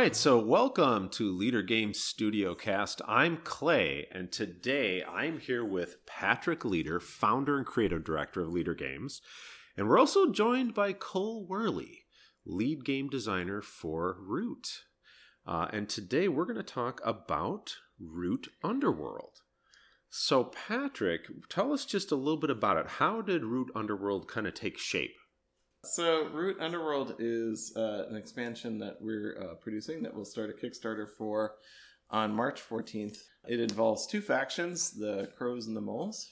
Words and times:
Right, 0.00 0.16
so 0.16 0.38
welcome 0.38 1.10
to 1.10 1.30
Leder 1.30 1.64
Games 1.64 2.00
Studio 2.00 2.54
Cast. 2.54 3.02
I'm 3.06 3.36
Clay, 3.44 4.06
and 4.10 4.32
today 4.32 5.04
I'm 5.04 5.38
here 5.38 5.62
with 5.62 6.06
Patrick 6.06 6.60
Leder, 6.60 7.02
founder 7.02 7.58
and 7.58 7.66
creative 7.66 8.02
director 8.02 8.40
of 8.40 8.48
Leder 8.48 8.74
Games. 8.74 9.20
And 9.76 9.86
we're 9.86 9.98
also 9.98 10.32
joined 10.32 10.72
by 10.72 10.94
Cole 10.94 11.46
Wehrle, 11.46 11.98
lead 12.46 12.82
game 12.86 13.10
designer 13.10 13.60
for 13.60 14.16
Root. 14.18 14.84
Uh, 15.46 15.66
and 15.70 15.86
today 15.86 16.28
we're 16.28 16.46
going 16.46 16.56
to 16.56 16.62
talk 16.62 17.02
about 17.04 17.76
Root 17.98 18.48
Underworld. 18.64 19.42
So, 20.08 20.44
Patrick, 20.44 21.26
tell 21.50 21.74
us 21.74 21.84
just 21.84 22.10
a 22.10 22.16
little 22.16 22.40
bit 22.40 22.48
about 22.48 22.78
it. 22.78 22.86
How 22.86 23.20
did 23.20 23.44
Root 23.44 23.70
Underworld 23.74 24.28
kind 24.28 24.46
of 24.46 24.54
take 24.54 24.78
shape? 24.78 25.16
So, 25.84 26.28
Root 26.28 26.58
Underworld 26.60 27.16
is 27.18 27.72
uh, 27.74 28.04
an 28.08 28.14
expansion 28.14 28.78
that 28.80 28.98
we're 29.00 29.38
uh, 29.42 29.54
producing 29.54 30.02
that 30.02 30.14
we'll 30.14 30.26
start 30.26 30.50
a 30.50 30.52
Kickstarter 30.52 31.08
for 31.08 31.54
on 32.10 32.34
March 32.34 32.60
14th. 32.68 33.16
It 33.48 33.60
involves 33.60 34.06
two 34.06 34.20
factions 34.20 34.90
the 34.90 35.30
Crows 35.36 35.66
and 35.66 35.76
the 35.76 35.80
Moles. 35.80 36.30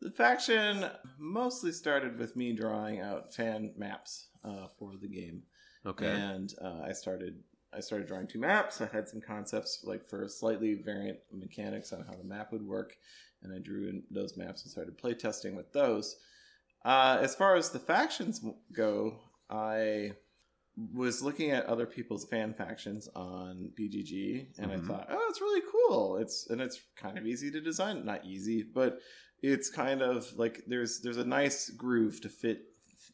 The 0.00 0.10
faction 0.10 0.86
mostly 1.18 1.72
started 1.72 2.18
with 2.18 2.36
me 2.36 2.52
drawing 2.52 3.00
out 3.00 3.34
fan 3.34 3.72
maps 3.76 4.28
uh, 4.44 4.68
for 4.78 4.92
the 5.00 5.08
game. 5.08 5.42
Okay. 5.84 6.06
And 6.06 6.54
uh, 6.62 6.82
I 6.86 6.92
started 6.92 7.42
I 7.76 7.80
started 7.80 8.06
drawing 8.06 8.28
two 8.28 8.38
maps. 8.38 8.80
I 8.80 8.86
had 8.86 9.08
some 9.08 9.20
concepts 9.20 9.80
like 9.82 10.08
for 10.08 10.28
slightly 10.28 10.74
variant 10.74 11.18
mechanics 11.32 11.92
on 11.92 12.04
how 12.06 12.14
the 12.14 12.22
map 12.22 12.52
would 12.52 12.64
work, 12.64 12.96
and 13.42 13.52
I 13.52 13.58
drew 13.58 13.88
in 13.88 14.04
those 14.10 14.36
maps 14.36 14.62
and 14.62 14.70
started 14.70 14.96
playtesting 14.96 15.56
with 15.56 15.72
those. 15.72 16.16
Uh, 16.84 17.18
as 17.22 17.34
far 17.34 17.56
as 17.56 17.70
the 17.70 17.78
factions 17.78 18.44
go, 18.72 19.18
I 19.48 20.12
was 20.92 21.22
looking 21.22 21.50
at 21.50 21.66
other 21.66 21.86
people's 21.86 22.24
fan 22.26 22.52
factions 22.52 23.08
on 23.14 23.70
BGG, 23.78 24.48
and 24.58 24.70
Mhm. 24.70 24.84
I 24.84 24.86
thought, 24.86 25.06
oh, 25.08 25.26
it's 25.30 25.40
really 25.40 25.62
cool. 25.70 26.16
It's 26.18 26.48
and 26.50 26.60
it's 26.60 26.80
kind 26.96 27.16
of 27.16 27.26
easy 27.26 27.50
to 27.52 27.60
design. 27.60 28.04
Not 28.04 28.24
easy, 28.26 28.62
but 28.62 29.00
it's 29.42 29.70
kind 29.70 30.02
of 30.02 30.36
like 30.36 30.64
there's 30.66 31.00
there's 31.00 31.16
a 31.16 31.24
nice 31.24 31.70
groove 31.70 32.20
to 32.22 32.28
fit 32.28 32.62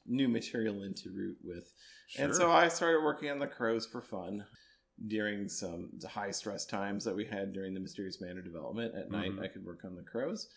new 0.07 0.29
material 0.29 0.83
into 0.83 1.11
root 1.11 1.39
with. 1.45 1.71
And 2.19 2.34
so 2.34 2.51
I 2.51 2.69
started 2.69 3.05
working 3.05 3.31
on 3.31 3.39
the 3.39 3.47
crows 3.47 3.87
for 3.87 4.01
fun 4.03 4.47
during 5.07 5.49
some 5.49 5.91
high 6.09 6.31
stress 6.31 6.67
times 6.67 7.05
that 7.05 7.15
we 7.15 7.25
had 7.25 7.53
during 7.53 7.75
the 7.75 7.81
Mysterious 7.81 8.21
Manor 8.21 8.43
development. 8.43 8.95
At 8.95 9.11
night, 9.11 9.33
Mhm. 9.33 9.43
I 9.43 9.49
could 9.49 9.65
work 9.65 9.84
on 9.84 9.95
the 9.97 10.03
crows. 10.03 10.49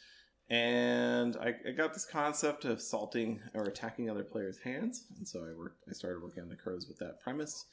And 0.49 1.37
I, 1.37 1.53
I 1.67 1.71
got 1.71 1.93
this 1.93 2.05
concept 2.05 2.65
of 2.65 2.81
salting 2.81 3.41
or 3.53 3.63
attacking 3.63 4.09
other 4.09 4.23
players' 4.23 4.59
hands. 4.59 5.05
And 5.17 5.27
so 5.27 5.39
I 5.39 5.57
worked 5.57 5.83
I 5.89 5.93
started 5.93 6.21
working 6.21 6.43
on 6.43 6.49
the 6.49 6.55
crows 6.55 6.87
with 6.87 6.99
that 6.99 7.21
premise 7.21 7.65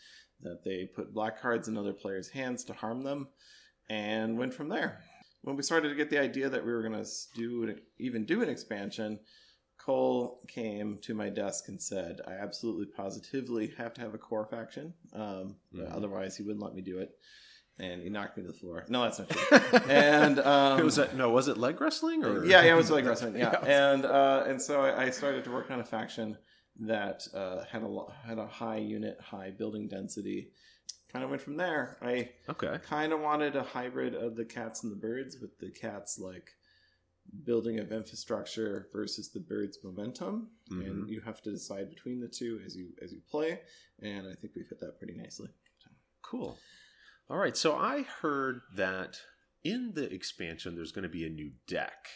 that 0.43 0.65
they 0.65 0.87
put 0.87 1.13
black 1.13 1.41
cards 1.41 1.69
in 1.69 1.77
other 1.77 1.93
players' 1.93 2.29
hands 2.31 2.65
to 2.65 2.73
harm 2.73 3.03
them 3.03 3.29
and 3.89 4.39
went 4.39 4.55
from 4.55 4.69
there. 4.69 5.03
When 5.43 5.57
we 5.57 5.63
started 5.63 5.89
to 5.89 5.95
get 5.95 6.11
the 6.11 6.21
idea 6.21 6.49
that 6.49 6.65
we 6.65 6.73
were 6.73 6.83
going 6.83 7.03
to 7.03 7.11
do 7.35 7.65
an, 7.65 7.81
even 7.99 8.25
do 8.25 8.43
an 8.43 8.49
expansion, 8.49 9.19
Cole 9.79 10.43
came 10.49 10.99
to 11.03 11.15
my 11.15 11.31
desk 11.31 11.69
and 11.69 11.83
said, 11.83 12.21
"I 12.27 12.33
absolutely 12.33 12.87
positively 12.87 13.69
have 13.79 13.95
to 13.95 14.01
have 14.03 14.15
a 14.15 14.19
core 14.19 14.47
faction. 14.47 14.95
Um, 15.13 15.57
Mhm. 15.75 15.91
Otherwise, 15.91 16.37
he 16.37 16.43
wouldn't 16.43 16.63
let 16.63 16.75
me 16.75 16.83
do 16.83 16.99
it." 16.99 17.19
And 17.81 18.03
he 18.03 18.11
knocked 18.11 18.37
me 18.37 18.43
to 18.43 18.49
the 18.53 18.59
floor. 18.59 18.85
No, 18.89 19.03
that's 19.05 19.19
not 19.19 19.31
true. 19.31 19.59
and 19.89 20.39
um, 20.41 20.79
it 20.81 20.85
was 20.85 20.97
that 20.97 21.17
no, 21.17 21.31
was 21.31 21.49
it 21.49 21.57
leg 21.57 21.81
wrestling 21.81 22.25
or 22.25 22.45
yeah, 22.45 22.63
yeah, 22.63 22.73
it 22.73 22.77
was 22.77 22.91
like 22.91 23.05
wrestling. 23.07 23.37
Yeah, 23.37 23.53
Yeah. 23.65 23.91
and 23.93 24.05
uh, 24.05 24.45
and 24.47 24.61
so 24.61 24.83
I, 24.83 25.05
I 25.05 25.11
started 25.11 25.45
to 25.45 25.51
work 25.51 25.71
on 25.71 25.81
a 25.81 25.85
faction 25.85 26.37
that 26.81 27.23
uh, 27.35 27.65
had 27.65 27.83
a 27.83 27.89
had 28.27 28.39
a 28.39 28.47
high 28.47 28.77
unit, 28.79 29.17
high 29.21 29.51
building 29.51 29.89
density. 29.89 30.51
Kind 31.13 31.25
of 31.25 31.31
went 31.31 31.43
from 31.43 31.57
there. 31.57 31.97
I 32.03 32.31
Okay. 32.49 32.79
kind 32.85 33.13
of 33.13 33.21
wanted 33.21 33.57
a 33.57 33.63
hybrid 33.65 34.15
of 34.15 34.37
the 34.37 34.45
cats 34.45 34.85
and 34.85 34.93
the 34.93 34.97
birds, 34.97 35.39
with 35.41 35.59
the 35.59 35.71
cats 35.71 36.19
like 36.21 36.51
building 37.45 37.79
of 37.81 37.93
infrastructure 37.93 38.89
versus 38.93 39.31
the 39.33 39.41
birds 39.41 39.79
momentum, 39.83 40.49
Mhm. 40.71 40.87
and 40.87 41.09
you 41.09 41.21
have 41.23 41.41
to 41.43 41.51
decide 41.51 41.89
between 41.89 42.21
the 42.21 42.29
two 42.29 42.61
as 42.67 42.77
you 42.77 42.91
as 43.03 43.13
you 43.13 43.21
play. 43.31 43.61
And 44.03 44.27
I 44.29 44.35
think 44.35 44.55
we 44.55 44.63
fit 44.65 44.81
that 44.81 44.99
pretty 44.99 45.15
nicely. 45.15 45.49
Cool. 46.23 46.59
All 47.31 47.39
right. 47.39 47.57
So 47.57 47.77
I 47.77 48.03
heard 48.23 48.63
that 48.75 49.19
in 49.63 49.93
the 49.95 50.13
expansion, 50.13 50.75
there's 50.75 50.91
going 50.91 51.05
to 51.05 51.09
be 51.09 51.25
a 51.25 51.31
new 51.31 51.53
deck. 51.69 52.09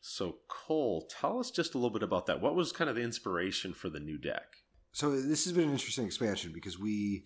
So, 0.00 0.38
Cole, 0.48 1.08
tell 1.08 1.38
us 1.38 1.52
just 1.52 1.74
a 1.74 1.78
little 1.78 1.90
bit 1.90 2.02
about 2.02 2.26
that. 2.26 2.40
What 2.40 2.56
was 2.56 2.72
kind 2.72 2.90
of 2.90 2.96
the 2.96 3.02
inspiration 3.02 3.72
for 3.72 3.88
the 3.88 4.00
new 4.00 4.18
deck? 4.18 4.42
So 4.90 5.12
this 5.12 5.44
has 5.44 5.52
been 5.52 5.68
an 5.68 5.72
interesting 5.72 6.06
expansion 6.06 6.50
because 6.52 6.76
we, 6.76 7.24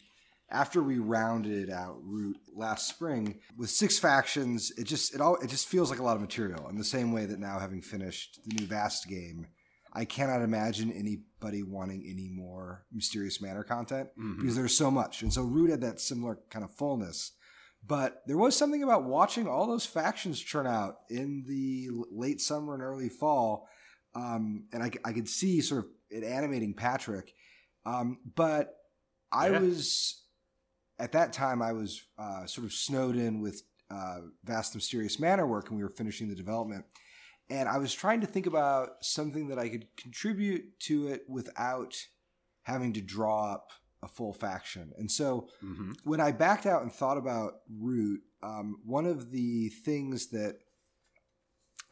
after 0.50 0.82
we 0.82 0.98
rounded 0.98 1.70
out 1.70 1.96
Root 2.02 2.36
last 2.54 2.86
spring 2.86 3.40
with 3.56 3.70
six 3.70 3.98
factions, 3.98 4.70
it 4.76 4.84
just 4.84 5.14
it 5.14 5.22
all 5.22 5.36
it 5.36 5.48
just 5.48 5.66
feels 5.66 5.90
like 5.90 5.98
a 5.98 6.02
lot 6.02 6.16
of 6.16 6.20
material. 6.20 6.68
In 6.68 6.76
the 6.76 6.84
same 6.84 7.12
way 7.12 7.24
that 7.24 7.40
now 7.40 7.58
having 7.58 7.80
finished 7.80 8.40
the 8.44 8.54
new 8.60 8.66
Vast 8.66 9.08
game, 9.08 9.46
I 9.96 10.04
cannot 10.04 10.42
imagine 10.42 10.92
anybody 10.92 11.62
wanting 11.62 12.04
any 12.06 12.28
more 12.28 12.84
Mysterious 12.92 13.40
Manor 13.40 13.64
content 13.64 14.10
Mhm. 14.18 14.36
because 14.38 14.54
there's 14.54 14.76
so 14.76 14.90
much. 14.90 15.22
And 15.22 15.32
so 15.32 15.42
Root 15.42 15.70
had 15.70 15.80
that 15.80 16.00
similar 16.00 16.38
kind 16.50 16.64
of 16.66 16.70
fullness. 16.74 17.32
But 17.84 18.22
there 18.26 18.36
was 18.36 18.54
something 18.54 18.82
about 18.82 19.04
watching 19.04 19.46
all 19.48 19.66
those 19.66 19.86
factions 19.86 20.38
churn 20.38 20.66
out 20.66 20.98
in 21.08 21.44
the 21.46 21.88
late 22.10 22.42
summer 22.42 22.74
and 22.74 22.82
early 22.82 23.08
fall. 23.08 23.68
Um, 24.14 24.66
and 24.72 24.82
I 24.82 25.12
could 25.14 25.28
see 25.28 25.60
sort 25.62 25.84
of 25.86 25.90
it 26.10 26.24
animating 26.24 26.74
Patrick. 26.74 27.32
Um, 27.86 28.18
but 28.34 28.74
I 29.32 29.48
Yeah. 29.50 29.60
was, 29.60 30.24
at 30.98 31.12
that 31.12 31.32
time, 31.32 31.62
I 31.62 31.72
was 31.72 32.02
uh, 32.18 32.44
sort 32.46 32.66
of 32.66 32.72
snowed 32.72 33.16
in 33.16 33.40
with 33.40 33.62
uh, 33.88 34.20
Vast 34.44 34.74
Mysterious 34.74 35.18
Manor 35.20 35.46
work 35.46 35.68
and 35.68 35.76
we 35.78 35.82
were 35.84 35.88
finishing 35.90 36.28
the 36.28 36.34
development. 36.34 36.84
And 37.48 37.68
I 37.68 37.78
was 37.78 37.94
trying 37.94 38.20
to 38.22 38.26
think 38.26 38.46
about 38.46 39.04
something 39.04 39.48
that 39.48 39.58
I 39.58 39.68
could 39.68 39.86
contribute 39.96 40.78
to 40.80 41.08
it 41.08 41.24
without 41.28 41.96
having 42.62 42.92
to 42.94 43.00
draw 43.00 43.52
up 43.52 43.70
a 44.02 44.08
full 44.08 44.32
faction. 44.32 44.92
And 44.98 45.10
so 45.10 45.48
Mhm. 45.62 45.96
when 46.04 46.20
I 46.20 46.32
backed 46.32 46.66
out 46.66 46.82
and 46.82 46.92
thought 46.92 47.16
about 47.18 47.62
Root, 47.68 48.22
um, 48.42 48.80
one 48.84 49.06
of 49.06 49.30
the 49.30 49.68
things 49.68 50.28
that 50.28 50.58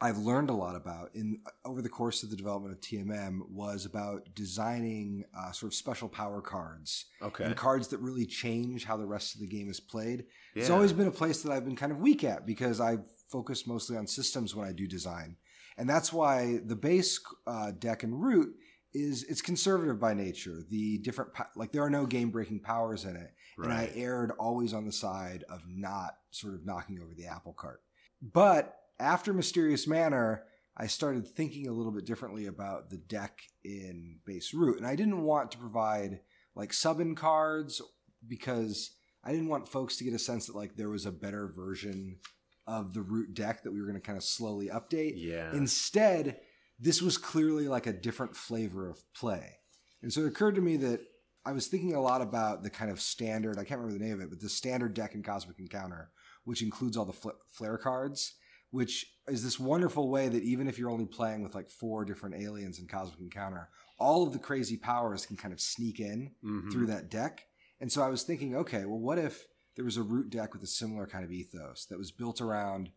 I've 0.01 0.17
learned 0.17 0.49
a 0.49 0.53
lot 0.53 0.75
about 0.75 1.15
in 1.15 1.41
over 1.63 1.81
the 1.81 1.87
course 1.89 2.21
of 2.21 2.29
the 2.29 2.35
development 2.35 2.73
of 2.73 2.81
TMM 2.81 3.41
was 3.49 3.85
about 3.85 4.27
designing 4.35 5.23
uh, 5.33 5.53
sort 5.53 5.71
of 5.71 5.75
special 5.75 6.09
power 6.09 6.41
cards 6.41 7.05
Okay. 7.21 7.45
and 7.45 7.55
cards 7.55 7.87
that 7.87 7.99
really 7.99 8.25
change 8.25 8.83
how 8.83 8.97
the 8.97 9.05
rest 9.05 9.35
of 9.35 9.39
the 9.41 9.47
game 9.47 9.69
is 9.69 9.79
played. 9.79 10.25
It's 10.53 10.69
always 10.69 10.91
been 10.91 11.07
a 11.07 11.11
place 11.11 11.41
that 11.43 11.51
I've 11.53 11.63
been 11.63 11.77
kind 11.77 11.93
of 11.93 11.99
weak 11.99 12.25
at 12.25 12.45
because 12.45 12.81
I've 12.81 13.09
focused 13.29 13.67
mostly 13.67 13.95
on 13.95 14.05
systems 14.05 14.53
when 14.53 14.67
I 14.67 14.73
do 14.73 14.85
design, 14.85 15.37
and 15.77 15.89
that's 15.89 16.11
why 16.13 16.59
the 16.65 16.75
base 16.75 17.19
uh, 17.47 17.71
deck 17.71 18.03
and 18.03 18.21
root 18.21 18.55
is 18.93 19.23
it's 19.23 19.41
conservative 19.41 19.99
by 19.99 20.13
nature. 20.13 20.63
The 20.69 20.97
different 20.99 21.31
like 21.55 21.71
there 21.71 21.83
are 21.83 21.89
no 21.89 22.05
game 22.05 22.29
breaking 22.29 22.61
powers 22.61 23.03
in 23.05 23.15
it, 23.15 23.33
and 23.57 23.71
I 23.73 23.81
Right. 23.85 23.91
erred 23.95 24.31
always 24.31 24.73
on 24.73 24.85
the 24.85 24.91
side 24.91 25.43
of 25.49 25.61
not 25.67 26.17
sort 26.31 26.53
of 26.53 26.65
knocking 26.65 26.99
over 27.01 27.13
the 27.13 27.25
apple 27.27 27.53
cart. 27.53 27.81
But 28.21 28.77
after 28.99 29.33
Mysterious 29.33 29.85
Manor, 29.87 30.43
I 30.77 30.87
started 30.87 31.27
thinking 31.27 31.67
a 31.67 31.71
little 31.73 31.91
bit 31.91 32.05
differently 32.05 32.45
about 32.47 32.89
the 32.89 32.97
deck 32.97 33.41
in 33.63 34.19
base 34.25 34.53
root, 34.53 34.77
and 34.77 34.87
I 34.87 34.95
didn't 34.95 35.23
want 35.23 35.51
to 35.51 35.57
provide 35.57 36.21
like 36.55 36.71
sub 36.71 37.01
in 37.01 37.15
cards 37.15 37.81
because 38.25 38.91
I 39.23 39.31
didn't 39.31 39.49
want 39.49 39.67
folks 39.67 39.97
to 39.97 40.03
get 40.05 40.13
a 40.13 40.19
sense 40.19 40.47
that 40.47 40.55
like 40.55 40.75
there 40.77 40.89
was 40.89 41.05
a 41.05 41.11
better 41.11 41.47
version 41.53 42.19
of 42.67 42.93
the 42.93 43.01
root 43.01 43.33
deck 43.33 43.63
that 43.63 43.71
we 43.71 43.79
were 43.79 43.87
going 43.87 43.99
to 43.99 44.05
kind 44.05 44.17
of 44.17 44.23
slowly 44.23 44.67
update. 44.69 45.13
Yeah. 45.15 45.51
Instead, 45.53 46.39
this 46.79 47.01
was 47.01 47.17
clearly 47.17 47.67
like 47.67 47.87
a 47.87 47.93
different 47.93 48.35
flavor 48.35 48.89
of 48.89 49.03
play. 49.13 49.57
And 50.01 50.11
so 50.11 50.21
it 50.21 50.27
occurred 50.27 50.55
to 50.55 50.61
me 50.61 50.77
that 50.77 51.01
I 51.45 51.51
was 51.51 51.67
thinking 51.67 51.93
a 51.93 52.01
lot 52.01 52.21
about 52.21 52.63
the 52.63 52.69
kind 52.69 52.89
of 52.89 52.99
standard, 52.99 53.57
I 53.59 53.63
can't 53.63 53.79
remember 53.79 53.97
the 53.99 54.03
name 54.05 54.15
of 54.15 54.21
it, 54.21 54.29
but 54.29 54.41
the 54.41 54.49
standard 54.49 54.93
deck 54.93 55.13
in 55.13 55.21
Cosmic 55.23 55.59
Encounter, 55.59 56.09
which 56.43 56.61
includes 56.63 56.97
all 56.97 57.05
the 57.05 57.13
fl- 57.13 57.29
flare 57.51 57.77
cards, 57.77 58.33
which 58.71 59.05
is 59.27 59.43
this 59.43 59.59
wonderful 59.59 60.09
way 60.09 60.27
that 60.27 60.43
even 60.43 60.67
if 60.67 60.77
you're 60.79 60.89
only 60.89 61.05
playing 61.05 61.43
with 61.43 61.53
like 61.55 61.69
four 61.69 62.03
different 62.03 62.35
aliens 62.35 62.79
in 62.79 62.87
Cosmic 62.87 63.19
Encounter, 63.19 63.69
all 63.99 64.23
of 64.25 64.33
the 64.33 64.39
crazy 64.39 64.75
powers 64.75 65.25
can 65.25 65.37
kind 65.37 65.53
of 65.53 65.61
sneak 65.61 65.99
in 65.99 66.31
Mhm. 66.43 66.71
through 66.71 66.87
that 66.87 67.09
deck. 67.09 67.43
And 67.79 67.91
so 67.91 68.01
I 68.01 68.09
was 68.09 68.23
thinking, 68.23 68.55
okay, 68.55 68.85
well, 68.85 68.99
what 68.99 69.19
if 69.19 69.45
there 69.75 69.85
was 69.85 69.97
a 69.97 70.03
root 70.03 70.29
deck 70.29 70.53
with 70.53 70.63
a 70.63 70.67
similar 70.67 71.05
kind 71.05 71.23
of 71.23 71.31
ethos 71.31 71.85
that 71.85 71.97
was 71.97 72.11
built 72.11 72.41
around 72.41 72.89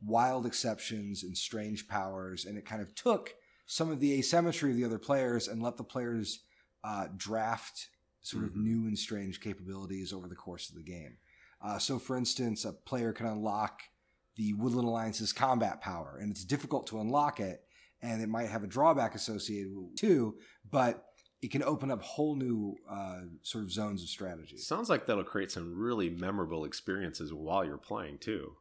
wild 0.00 0.46
exceptions 0.46 1.24
and 1.24 1.36
strange 1.36 1.88
powers, 1.88 2.44
and 2.44 2.56
it 2.56 2.64
kind 2.66 2.80
of 2.82 2.94
took 2.94 3.34
some 3.66 3.90
of 3.90 4.00
the 4.00 4.12
asymmetry 4.14 4.70
of 4.70 4.76
the 4.76 4.84
other 4.84 4.98
players 4.98 5.48
and 5.48 5.62
let 5.62 5.76
the 5.76 5.84
players 5.84 6.44
uh, 6.84 7.08
draft 7.16 7.88
sort 8.20 8.44
of 8.44 8.50
Mhm. 8.52 8.62
new 8.62 8.86
and 8.86 8.98
strange 8.98 9.40
capabilities 9.40 10.12
over 10.12 10.28
the 10.28 10.34
course 10.36 10.68
of 10.68 10.76
the 10.76 10.82
game. 10.82 11.18
Uh, 11.60 11.78
so, 11.78 11.98
for 11.98 12.16
instance, 12.16 12.64
a 12.64 12.72
player 12.72 13.12
can 13.12 13.26
unlock 13.26 13.82
the 14.36 14.52
Woodland 14.54 14.86
Alliance's 14.86 15.32
combat 15.32 15.80
power, 15.80 16.18
and 16.20 16.30
it's 16.30 16.44
difficult 16.44 16.86
to 16.86 17.00
unlock 17.00 17.40
it, 17.40 17.66
and 18.00 18.22
it 18.22 18.28
might 18.28 18.48
have 18.48 18.62
a 18.62 18.68
drawback 18.68 19.16
associated 19.16 19.74
with 19.74 19.90
it 19.90 19.96
too. 19.96 20.38
But 20.70 21.04
it 21.40 21.50
can 21.50 21.62
open 21.62 21.90
up 21.90 22.02
whole 22.02 22.34
new 22.34 22.76
uh, 22.90 23.20
sort 23.42 23.64
of 23.64 23.70
zones 23.72 24.02
of 24.02 24.08
strategy. 24.08 24.56
Sounds 24.56 24.88
like 24.90 25.06
that'll 25.06 25.22
create 25.24 25.50
some 25.52 25.76
really 25.78 26.10
memorable 26.10 26.64
experiences 26.64 27.32
while 27.32 27.64
you're 27.64 27.76
playing 27.78 28.18
too. 28.18 28.54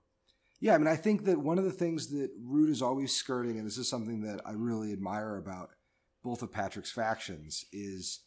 Yeah, 0.60 0.76
I 0.76 0.78
mean, 0.80 0.88
I 0.88 0.96
think 0.96 1.26
that 1.26 1.40
one 1.40 1.58
of 1.60 1.66
the 1.66 1.72
things 1.72 2.08
that 2.10 2.32
Root 2.44 2.70
is 2.70 2.82
always 2.82 3.14
skirting, 3.16 3.58
and 3.58 3.66
this 3.66 3.78
is 3.78 3.88
something 3.90 4.22
that 4.22 4.42
I 4.46 4.52
really 4.54 4.92
admire 4.92 5.38
about 5.38 5.70
both 6.24 6.42
of 6.42 6.52
Patrick's 6.52 6.92
factions, 6.92 7.66
is 7.72 8.22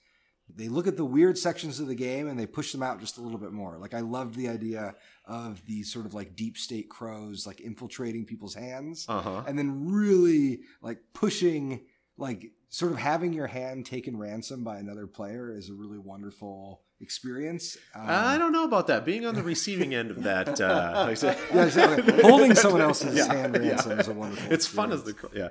they 0.52 0.68
look 0.68 0.86
at 0.88 0.96
the 0.96 1.04
weird 1.04 1.38
sections 1.38 1.78
of 1.80 1.86
the 1.86 1.94
game 1.94 2.26
and 2.28 2.38
they 2.38 2.46
push 2.46 2.72
them 2.72 2.82
out 2.82 2.98
just 2.98 3.18
a 3.18 3.20
little 3.20 3.38
bit 3.38 3.52
more. 3.52 3.78
Like 3.78 3.94
I 3.94 4.00
loved 4.00 4.34
the 4.34 4.48
idea 4.48 4.94
of 5.26 5.64
these 5.64 5.92
sort 5.92 6.06
of 6.06 6.14
like 6.14 6.34
deep 6.34 6.56
state 6.56 6.88
crows 6.88 7.46
like 7.46 7.60
infiltrating 7.60 8.24
people's 8.24 8.54
hands 8.56 9.06
Uh-huh. 9.08 9.44
and 9.46 9.56
then 9.56 9.88
really 9.92 10.62
like 10.82 10.98
pushing 11.14 11.82
like 12.20 12.52
sort 12.68 12.92
of 12.92 12.98
having 12.98 13.32
your 13.32 13.48
hand 13.48 13.84
taken 13.86 14.16
ransom 14.16 14.62
by 14.62 14.78
another 14.78 15.06
player 15.08 15.52
is 15.52 15.68
a 15.70 15.74
really 15.74 15.98
wonderful 15.98 16.82
experience. 17.00 17.76
Um, 17.96 18.04
I 18.06 18.38
don't 18.38 18.52
know 18.52 18.64
about 18.64 18.86
that. 18.88 19.04
Being 19.04 19.26
on 19.26 19.34
the 19.34 19.42
receiving 19.42 19.94
end 19.94 20.10
of 20.12 20.22
that, 20.22 20.60
uh, 20.60 21.04
like 21.08 21.16
said- 21.16 21.36
Yeah, 21.54 21.64
exactly. 21.64 22.22
Holding 22.22 22.54
someone 22.64 22.82
else's 22.82 23.16
Yeah, 23.16 23.32
hand 23.34 23.54
yeah. 23.56 23.70
ransom 23.70 23.98
is 23.98 24.08
a 24.08 24.12
wonderful. 24.14 24.52
It's 24.52 24.66
fun 24.66 24.92
as 24.92 25.02
the 25.02 25.14
yeah. 25.34 25.48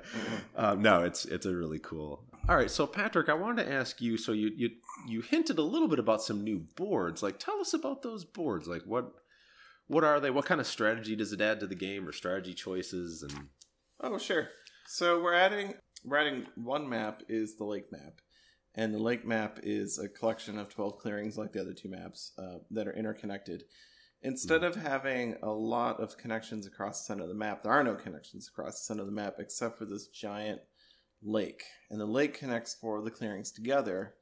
Uh, 0.56 0.74
no, 0.76 1.02
it's 1.02 1.24
it's 1.26 1.44
a 1.44 1.54
really 1.54 1.78
cool. 1.80 2.24
All 2.48 2.56
right, 2.56 2.70
so 2.70 2.86
Patrick, 2.86 3.28
I 3.28 3.34
wanted 3.34 3.64
to 3.66 3.72
ask 3.72 4.00
you. 4.00 4.16
So 4.16 4.32
you 4.32 4.50
you 4.56 4.70
you 5.06 5.20
hinted 5.20 5.58
a 5.58 5.62
little 5.62 5.88
bit 5.88 5.98
about 5.98 6.22
some 6.22 6.42
new 6.42 6.60
boards. 6.76 7.22
Like, 7.22 7.38
tell 7.38 7.60
us 7.60 7.74
about 7.74 8.02
those 8.02 8.24
boards. 8.24 8.66
Like, 8.66 8.82
what 8.86 9.12
what 9.88 10.04
are 10.04 10.20
they? 10.20 10.30
What 10.30 10.46
kind 10.46 10.60
of 10.60 10.66
strategy 10.66 11.16
does 11.16 11.32
it 11.32 11.40
add 11.40 11.60
to 11.60 11.66
the 11.66 11.74
game, 11.74 12.08
or 12.08 12.12
strategy 12.12 12.54
choices? 12.54 13.22
And 13.22 13.48
Oh, 14.00 14.16
sure. 14.18 14.48
So 14.86 15.22
we're 15.22 15.34
adding 15.34 15.74
we're 16.04 16.42
one 16.54 16.88
map 16.88 17.22
is 17.28 17.56
the 17.56 17.64
lake 17.64 17.90
map, 17.92 18.20
and 18.74 18.94
the 18.94 18.98
lake 18.98 19.26
map 19.26 19.60
is 19.62 19.98
a 19.98 20.08
collection 20.08 20.58
of 20.58 20.68
twelve 20.68 20.98
clearings 20.98 21.36
like 21.36 21.52
the 21.52 21.60
other 21.60 21.74
two 21.74 21.88
maps 21.88 22.32
uh, 22.38 22.58
that 22.70 22.88
are 22.88 22.94
interconnected. 22.94 23.64
Instead 24.22 24.64
of 24.64 24.74
having 24.76 25.36
a 25.42 25.50
lot 25.50 25.98
of 25.98 26.18
connections 26.18 26.66
across 26.66 27.00
the 27.00 27.04
center 27.06 27.22
of 27.22 27.28
the 27.30 27.34
map, 27.34 27.62
there 27.62 27.72
are 27.72 27.82
no 27.82 27.94
connections 27.94 28.48
across 28.48 28.80
the 28.80 28.84
center 28.84 29.00
of 29.00 29.06
the 29.06 29.12
map 29.12 29.36
except 29.38 29.78
for 29.78 29.86
this 29.86 30.08
giant 30.08 30.60
lake, 31.22 31.62
and 31.90 32.00
the 32.00 32.06
lake 32.06 32.34
connects 32.34 32.74
four 32.74 32.98
of 32.98 33.04
the 33.04 33.10
clearings 33.10 33.50
together. 33.50 34.14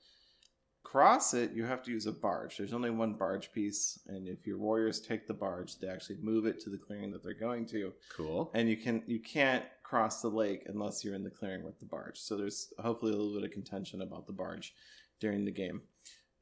Cross 0.84 1.34
it, 1.34 1.52
you 1.52 1.64
have 1.64 1.82
to 1.82 1.90
use 1.90 2.06
a 2.06 2.12
barge. 2.12 2.56
There's 2.56 2.72
only 2.72 2.88
one 2.90 3.12
barge 3.12 3.52
piece, 3.52 3.98
and 4.06 4.26
if 4.26 4.46
your 4.46 4.56
warriors 4.56 5.00
take 5.00 5.26
the 5.26 5.34
barge, 5.34 5.76
they 5.78 5.88
actually 5.88 6.16
move 6.22 6.46
it 6.46 6.60
to 6.60 6.70
the 6.70 6.78
clearing 6.78 7.10
that 7.10 7.22
they're 7.22 7.34
going 7.34 7.66
to 7.66 7.92
cool. 8.16 8.50
and 8.54 8.70
you 8.70 8.76
can 8.76 9.02
you 9.06 9.20
can't 9.20 9.64
cross 9.88 10.20
the 10.20 10.28
lake 10.28 10.64
unless 10.66 11.02
you're 11.02 11.14
in 11.14 11.24
the 11.24 11.30
clearing 11.30 11.64
with 11.64 11.78
the 11.80 11.86
barge. 11.86 12.18
So 12.18 12.36
there's 12.36 12.72
hopefully 12.78 13.12
a 13.12 13.16
little 13.16 13.34
bit 13.34 13.44
of 13.44 13.50
contention 13.52 14.02
about 14.02 14.26
the 14.26 14.32
barge 14.34 14.74
during 15.18 15.44
the 15.46 15.50
game. 15.50 15.80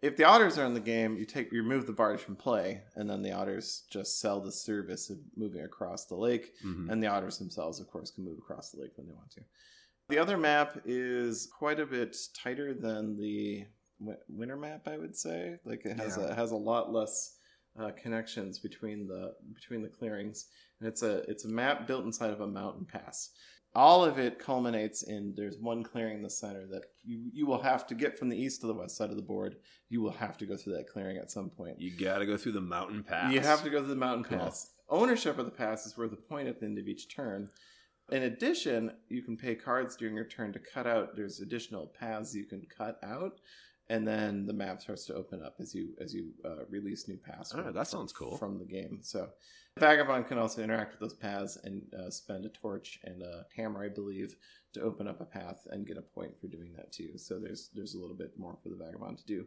If 0.02 0.16
the 0.16 0.24
otters 0.24 0.58
are 0.58 0.66
in 0.66 0.74
the 0.74 0.80
game, 0.80 1.16
you 1.16 1.24
take 1.24 1.50
you 1.52 1.62
remove 1.62 1.86
the 1.86 1.92
barge 1.92 2.20
from 2.20 2.36
play, 2.36 2.82
and 2.96 3.08
then 3.08 3.22
the 3.22 3.32
otters 3.32 3.84
just 3.90 4.20
sell 4.20 4.40
the 4.40 4.52
service 4.52 5.10
of 5.10 5.18
moving 5.36 5.62
across 5.62 6.06
the 6.06 6.16
lake, 6.16 6.52
Mhm. 6.64 6.90
and 6.90 7.02
the 7.02 7.06
otters 7.06 7.38
themselves, 7.38 7.80
of 7.80 7.86
course, 7.86 8.10
can 8.10 8.24
move 8.24 8.38
across 8.38 8.70
the 8.72 8.80
lake 8.80 8.92
when 8.96 9.06
they 9.06 9.14
want 9.14 9.30
to. 9.32 9.40
The 10.08 10.18
other 10.18 10.36
map 10.36 10.82
is 10.84 11.46
quite 11.46 11.80
a 11.80 11.86
bit 11.86 12.16
tighter 12.34 12.74
than 12.74 13.16
the 13.16 13.66
wi- 13.98 14.20
winter 14.28 14.56
map, 14.56 14.86
I 14.86 14.98
would 14.98 15.16
say. 15.16 15.58
Like 15.64 15.86
it 15.86 15.96
has 15.98 16.16
Yeah. 16.16 16.24
a 16.24 16.30
it 16.32 16.34
has 16.36 16.50
a 16.50 16.56
lot 16.56 16.92
less 16.92 17.38
uh, 17.78 17.90
connections 17.92 18.58
between 18.58 19.06
the 19.06 19.34
between 19.54 19.82
the 19.82 19.88
clearings, 19.98 20.48
and 20.80 20.88
it's 20.88 21.02
a 21.02 21.18
it's 21.30 21.44
a 21.44 21.48
map 21.48 21.86
built 21.86 22.04
inside 22.04 22.30
of 22.30 22.40
a 22.40 22.46
mountain 22.46 22.84
pass. 22.84 23.30
All 23.74 24.02
of 24.04 24.18
it 24.18 24.38
culminates 24.38 25.02
in 25.02 25.34
there's 25.36 25.58
one 25.58 25.82
clearing 25.84 26.16
in 26.16 26.22
the 26.22 26.30
center 26.30 26.66
that 26.68 26.84
you 27.04 27.30
you 27.32 27.46
will 27.46 27.60
have 27.60 27.86
to 27.88 27.94
get 27.94 28.18
from 28.18 28.28
the 28.30 28.36
east 28.40 28.60
to 28.62 28.66
the 28.66 28.74
west 28.74 28.96
side 28.96 29.10
of 29.10 29.16
the 29.16 29.22
board. 29.22 29.56
You 29.90 30.00
will 30.00 30.12
have 30.12 30.38
to 30.38 30.46
go 30.46 30.56
through 30.56 30.74
that 30.74 30.88
clearing 30.88 31.18
at 31.18 31.30
some 31.30 31.50
point. 31.50 31.78
You 31.80 31.94
got 31.96 32.18
to 32.18 32.26
go 32.26 32.36
through 32.36 32.52
the 32.52 32.60
mountain 32.60 33.02
pass. 33.04 33.32
You 33.32 33.40
have 33.40 33.62
to 33.64 33.70
go 33.70 33.80
through 33.80 33.88
the 33.88 33.96
mountain 33.96 34.24
Cool. 34.24 34.38
pass. 34.38 34.72
Ownership 34.88 35.38
of 35.38 35.44
the 35.44 35.50
pass 35.50 35.84
is 35.84 35.96
worth 35.98 36.12
a 36.12 36.16
point 36.16 36.48
at 36.48 36.60
the 36.60 36.66
end 36.66 36.78
of 36.78 36.86
each 36.88 37.14
turn. 37.14 37.50
In 38.12 38.22
addition, 38.22 38.92
you 39.08 39.20
can 39.22 39.36
pay 39.36 39.56
cards 39.56 39.96
during 39.96 40.14
your 40.14 40.24
turn 40.26 40.52
to 40.52 40.60
cut 40.60 40.86
out. 40.86 41.16
There's 41.16 41.40
additional 41.40 41.88
paths 41.98 42.34
you 42.34 42.44
can 42.44 42.62
cut 42.78 42.98
out, 43.02 43.40
and 43.88 44.06
then 44.06 44.46
the 44.46 44.52
map 44.52 44.80
starts 44.80 45.06
to 45.06 45.14
open 45.14 45.42
up 45.42 45.56
as 45.60 45.74
you 45.74 45.90
as 46.00 46.12
you 46.14 46.30
uh, 46.44 46.64
release 46.68 47.08
new 47.08 47.16
paths. 47.18 47.52
All 47.52 47.62
right, 47.62 47.74
that 47.74 47.86
sounds 47.88 48.12
cool. 48.12 48.36
from 48.36 48.58
the 48.58 48.64
game. 48.64 48.98
So, 49.02 49.28
Vagabond 49.78 50.26
can 50.26 50.38
also 50.38 50.62
interact 50.62 50.92
with 50.92 51.00
those 51.00 51.18
paths 51.18 51.58
and 51.64 51.82
uh, 51.98 52.10
spend 52.10 52.44
a 52.46 52.48
torch 52.48 52.98
and 53.04 53.22
a 53.22 53.44
hammer, 53.56 53.84
I 53.84 53.88
believe, 53.88 54.34
to 54.74 54.80
open 54.82 55.06
up 55.06 55.20
a 55.20 55.24
path 55.24 55.66
and 55.70 55.86
get 55.86 55.98
a 55.98 56.02
point 56.02 56.32
for 56.40 56.48
doing 56.48 56.72
that 56.76 56.92
too. 56.92 57.16
So 57.16 57.38
there's 57.38 57.70
there's 57.74 57.94
a 57.94 57.98
little 57.98 58.16
bit 58.16 58.32
more 58.38 58.56
for 58.62 58.68
the 58.70 58.76
Vagabond 58.76 59.18
to 59.18 59.26
do. 59.26 59.46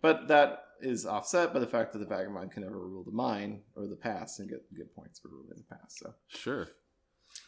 But 0.00 0.28
that 0.28 0.62
is 0.80 1.06
offset 1.06 1.52
by 1.52 1.58
the 1.58 1.66
fact 1.66 1.92
that 1.92 1.98
the 1.98 2.06
Vagabond 2.06 2.52
can 2.52 2.62
never 2.62 2.78
rule 2.78 3.02
the 3.02 3.10
mine 3.10 3.62
or 3.74 3.88
the 3.88 3.96
pass 3.96 4.38
and 4.38 4.48
get 4.48 4.62
get 4.76 4.94
points 4.94 5.18
for 5.18 5.28
ruling 5.28 5.56
the 5.56 5.76
pass. 5.76 5.96
So 5.98 6.14
Sure. 6.28 6.68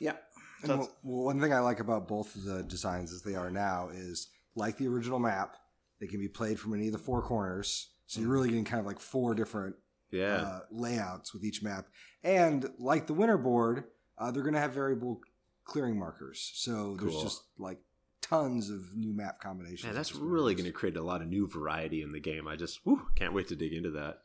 yeah, 0.01 0.17
And 0.63 0.67
So 0.69 0.77
well, 0.79 0.97
well, 1.05 1.25
one 1.27 1.41
thing 1.41 1.53
I 1.53 1.61
like 1.61 1.79
about 1.81 2.09
both 2.09 2.35
of 2.35 2.43
the 2.45 2.63
designs 2.65 3.13
as 3.13 3.23
they 3.23 3.37
are 3.37 3.51
now 3.51 3.91
is 3.93 4.29
like 4.57 4.77
the 4.79 4.89
original 4.89 5.21
map, 5.21 5.57
they 6.01 6.07
can 6.07 6.21
be 6.21 6.29
played 6.29 6.59
from 6.59 6.75
any 6.75 6.87
of 6.87 6.93
the 6.93 6.99
four 6.99 7.23
corners. 7.23 7.91
So 8.07 8.21
you're 8.21 8.31
really 8.31 8.49
getting 8.49 8.65
kind 8.65 8.81
of 8.81 8.87
like 8.87 8.99
four 9.01 9.35
different 9.35 9.77
Yeah. 10.11 10.37
uh, 10.37 10.61
layouts 10.71 11.33
with 11.33 11.45
each 11.45 11.63
map. 11.63 11.87
And 12.25 12.69
like 12.79 13.07
the 13.07 13.15
winter 13.15 13.39
board, 13.39 13.85
uh, 14.19 14.31
they're 14.31 14.43
going 14.43 14.55
to 14.55 14.61
have 14.61 14.73
variable 14.73 15.21
clearing 15.65 15.99
markers. 15.99 16.51
So 16.55 16.97
there's 16.97 17.13
Cool. 17.13 17.23
just 17.23 17.43
like 17.59 17.79
tons 18.21 18.69
of 18.71 18.97
new 18.97 19.13
map 19.15 19.41
combinations. 19.41 19.85
Man, 19.85 19.95
that's 19.95 20.15
really 20.15 20.55
going 20.55 20.65
to 20.67 20.73
create 20.73 20.97
a 20.97 21.03
lot 21.03 21.23
of 21.23 21.29
new 21.29 21.47
variety 21.47 22.03
in 22.03 22.11
the 22.13 22.21
game. 22.21 22.49
I 22.49 22.57
just 22.57 22.81
whew, 22.85 23.07
can't 23.15 23.33
wait 23.33 23.49
to 23.49 23.57
dig 23.57 23.73
into 23.73 23.91
that. 23.93 24.23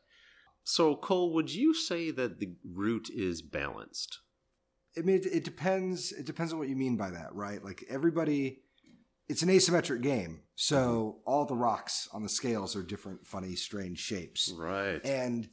So, 0.64 0.96
Cole, 0.96 1.32
would 1.34 1.54
you 1.54 1.72
say 1.74 2.10
that 2.10 2.40
the 2.40 2.54
Root 2.64 3.08
is 3.08 3.40
balanced? 3.40 4.18
I 4.98 5.02
mean, 5.02 5.16
it, 5.16 5.26
it 5.26 5.44
depends. 5.44 6.10
It 6.10 6.26
depends 6.26 6.52
on 6.52 6.58
what 6.58 6.68
you 6.68 6.74
mean 6.74 6.96
by 6.96 7.10
that, 7.10 7.32
right? 7.34 7.62
Like 7.64 7.84
everybody, 7.88 8.62
it's 9.28 9.42
an 9.42 9.48
asymmetric 9.48 10.02
game, 10.02 10.40
so 10.54 11.18
all 11.26 11.44
the 11.44 11.56
rocks 11.56 12.08
on 12.12 12.22
the 12.22 12.28
scales 12.28 12.76
are 12.76 12.82
different, 12.82 13.26
funny, 13.26 13.54
strange 13.56 13.98
shapes. 13.98 14.52
Right. 14.56 15.04
And 15.04 15.48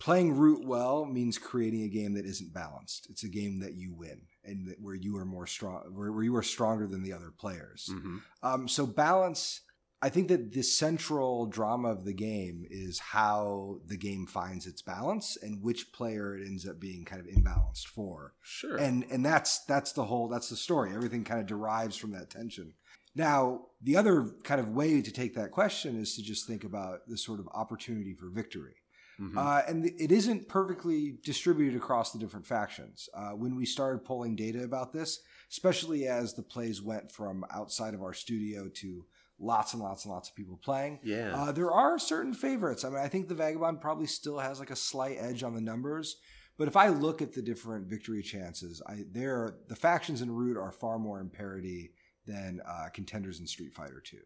playing 0.00 0.36
root 0.36 0.66
well 0.66 1.04
means 1.04 1.38
creating 1.38 1.82
a 1.82 1.88
game 1.88 2.14
that 2.14 2.26
isn't 2.26 2.52
balanced. 2.52 3.06
It's 3.10 3.24
a 3.24 3.28
game 3.28 3.60
that 3.60 3.74
you 3.74 3.92
win 3.94 4.22
and 4.44 4.68
that 4.68 4.80
where 4.80 4.94
you 4.94 5.16
are 5.16 5.24
more 5.24 5.46
strong, 5.46 5.82
where, 5.94 6.12
where 6.12 6.24
you 6.24 6.34
are 6.36 6.42
stronger 6.42 6.86
than 6.86 7.02
the 7.02 7.12
other 7.12 7.32
players. 7.36 7.88
hmm 7.90 8.18
Um, 8.42 8.68
so 8.68 8.86
balance. 8.86 9.60
I 10.04 10.10
think 10.10 10.28
that 10.28 10.52
the 10.52 10.62
central 10.62 11.46
drama 11.46 11.88
of 11.88 12.04
the 12.04 12.12
game 12.12 12.66
is 12.68 12.98
how 12.98 13.78
the 13.86 13.96
game 13.96 14.26
finds 14.26 14.66
its 14.66 14.82
balance 14.82 15.38
and 15.40 15.62
which 15.62 15.92
player 15.92 16.36
it 16.36 16.44
ends 16.44 16.68
up 16.68 16.78
being 16.78 17.06
kind 17.06 17.22
of 17.22 17.26
imbalanced 17.26 17.86
for. 17.86 18.34
Sure. 18.42 18.76
and 18.76 19.06
and 19.10 19.24
that's 19.24 19.64
that's 19.64 19.92
the 19.92 20.04
whole 20.04 20.28
that's 20.28 20.50
the 20.50 20.56
story. 20.56 20.94
Everything 20.94 21.24
kind 21.24 21.40
of 21.40 21.46
derives 21.46 21.96
from 21.96 22.12
that 22.12 22.28
tension. 22.28 22.74
Now 23.14 23.62
the 23.80 23.96
other 23.96 24.26
kind 24.42 24.60
of 24.60 24.68
way 24.68 25.00
to 25.00 25.10
take 25.10 25.36
that 25.36 25.52
question 25.52 25.98
is 25.98 26.14
to 26.16 26.22
just 26.22 26.46
think 26.46 26.64
about 26.64 27.08
the 27.08 27.16
sort 27.16 27.40
of 27.40 27.48
opportunity 27.54 28.12
for 28.12 28.28
victory. 28.28 28.74
Mhm. 29.18 29.36
uh, 29.38 29.62
and 29.68 29.86
it 29.86 30.10
isn't 30.10 30.48
perfectly 30.48 31.18
distributed 31.22 31.76
across 31.76 32.10
the 32.12 32.18
different 32.18 32.44
factions. 32.44 33.08
Uh, 33.14 33.30
when 33.30 33.54
we 33.54 33.64
started 33.64 34.04
pulling 34.04 34.34
data 34.34 34.64
about 34.64 34.92
this 34.92 35.20
especially 35.50 36.08
as 36.08 36.34
the 36.34 36.42
plays 36.42 36.82
went 36.82 37.12
from 37.12 37.44
outside 37.50 37.94
of 37.94 38.02
our 38.02 38.12
studio 38.12 38.68
to 38.68 39.04
lots 39.44 39.74
and 39.74 39.82
lots 39.82 40.04
and 40.04 40.12
lots 40.12 40.28
of 40.28 40.34
people 40.34 40.58
playing 40.62 40.98
yeah. 41.02 41.34
uh, 41.34 41.52
there 41.52 41.70
are 41.70 41.98
certain 41.98 42.32
favorites. 42.34 42.84
I 42.84 42.88
mean, 42.88 42.98
I 42.98 43.08
think 43.08 43.28
the 43.28 43.34
Vagabond 43.34 43.80
probably 43.80 44.06
still 44.06 44.38
has 44.38 44.58
like 44.58 44.70
a 44.70 44.76
slight 44.76 45.16
edge 45.20 45.42
on 45.42 45.54
the 45.54 45.60
numbers. 45.60 46.16
But 46.56 46.68
if 46.68 46.76
I 46.76 46.88
look 46.88 47.20
at 47.20 47.32
the 47.32 47.42
different 47.42 47.86
victory 47.86 48.22
chances, 48.22 48.80
I 48.86 49.04
there 49.10 49.56
the 49.68 49.76
factions 49.76 50.22
in 50.22 50.30
Root 50.30 50.56
are 50.56 50.70
far 50.70 50.98
more 50.98 51.20
in 51.20 51.28
parity 51.28 51.92
than 52.26 52.60
uh, 52.66 52.88
contenders 52.92 53.40
in 53.40 53.46
Street 53.46 53.74
Fighter 53.74 54.00
Two. 54.04 54.22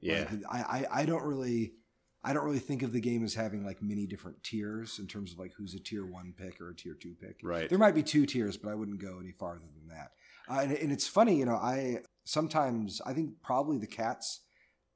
yeah. 0.00 0.26
Like, 0.30 0.42
I, 0.48 0.58
I 0.58 1.00
I 1.00 1.04
don't 1.04 1.24
really 1.24 1.74
I 2.22 2.32
don't 2.32 2.44
really 2.44 2.58
think 2.58 2.82
of 2.82 2.92
the 2.92 3.00
game 3.00 3.22
as 3.24 3.34
having 3.34 3.66
like 3.66 3.82
many 3.82 4.06
different 4.06 4.42
tiers 4.42 4.98
in 4.98 5.06
terms 5.06 5.32
of 5.32 5.38
like 5.38 5.52
who's 5.56 5.74
a 5.74 5.80
tier 5.80 6.06
one 6.06 6.32
pick 6.36 6.60
or 6.60 6.70
a 6.70 6.74
tier 6.74 6.94
two 6.94 7.14
pick. 7.20 7.40
right. 7.42 7.68
There 7.68 7.78
might 7.78 7.94
be 7.94 8.02
two 8.02 8.24
tiers, 8.24 8.56
but 8.56 8.70
I 8.70 8.74
wouldn't 8.74 9.00
go 9.00 9.18
any 9.20 9.32
farther 9.32 9.66
than 9.76 9.88
that. 9.88 10.12
Uh, 10.48 10.60
and, 10.60 10.72
and 10.72 10.92
it's 10.92 11.06
funny, 11.06 11.36
you 11.36 11.44
know, 11.44 11.56
I 11.56 11.98
sometimes 12.24 13.00
I 13.04 13.12
think 13.12 13.42
probably 13.42 13.78
the 13.78 13.86
cats 13.86 14.40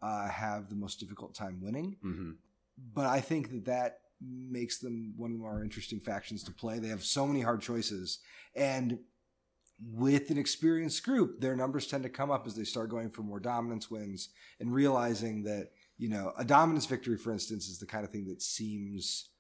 uh, 0.02 0.28
have 0.28 0.68
the 0.68 0.76
most 0.76 1.00
difficult 1.00 1.34
time 1.34 1.60
winning, 1.60 1.96
hmm 2.02 2.30
but 2.94 3.06
I 3.06 3.20
think 3.20 3.50
that 3.50 3.64
that 3.64 3.98
makes 4.20 4.78
them 4.78 5.12
one 5.16 5.32
of 5.32 5.36
the 5.36 5.42
more 5.42 5.64
interesting 5.64 5.98
factions 5.98 6.44
to 6.44 6.52
play. 6.52 6.78
They 6.78 6.88
have 6.88 7.02
so 7.02 7.26
many 7.26 7.40
hard 7.40 7.60
choices, 7.60 8.20
and 8.54 8.98
with 9.80 10.30
an 10.30 10.38
experienced 10.38 11.04
group, 11.04 11.40
their 11.40 11.54
numbers 11.56 11.86
tend 11.86 12.02
to 12.02 12.08
come 12.08 12.30
up 12.30 12.46
as 12.46 12.54
they 12.54 12.64
start 12.64 12.90
going 12.90 13.10
for 13.10 13.22
more 13.22 13.38
dominance 13.40 13.90
wins 13.90 14.30
and 14.60 14.72
realizing 14.72 15.42
that 15.44 15.70
you 15.98 16.08
know 16.08 16.32
a 16.38 16.44
dominance 16.44 16.86
victory, 16.86 17.16
for 17.16 17.32
instance, 17.32 17.68
is 17.68 17.78
the 17.78 17.86
kind 17.86 18.04
of 18.04 18.10
thing 18.10 18.26
that 18.28 18.42
seems 18.42 19.30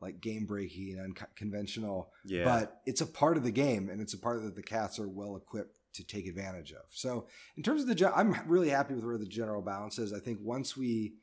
like 0.00 0.20
game 0.20 0.46
breaking 0.46 0.96
and 0.98 1.18
unconventional 1.18 2.12
Yeah. 2.24 2.44
but 2.44 2.80
it's 2.86 3.00
a 3.00 3.06
part 3.06 3.36
of 3.36 3.42
the 3.42 3.50
game 3.50 3.88
and 3.88 4.00
it's 4.00 4.14
a 4.14 4.18
part 4.18 4.40
that 4.44 4.54
the 4.54 4.62
cats 4.62 5.00
are 5.00 5.08
well 5.08 5.36
equipped 5.36 5.77
to 5.94 6.04
take 6.04 6.26
advantage 6.26 6.72
of. 6.72 6.84
So 6.90 7.26
in 7.56 7.62
terms 7.62 7.82
of 7.82 7.88
the, 7.88 8.12
I'm 8.14 8.34
really 8.46 8.68
happy 8.68 8.94
with 8.94 9.04
where 9.04 9.18
the 9.18 9.26
general 9.26 9.62
balance 9.62 9.98
is. 9.98 10.12
I 10.12 10.20
think 10.20 10.38
once 10.42 10.76
we 10.76 11.14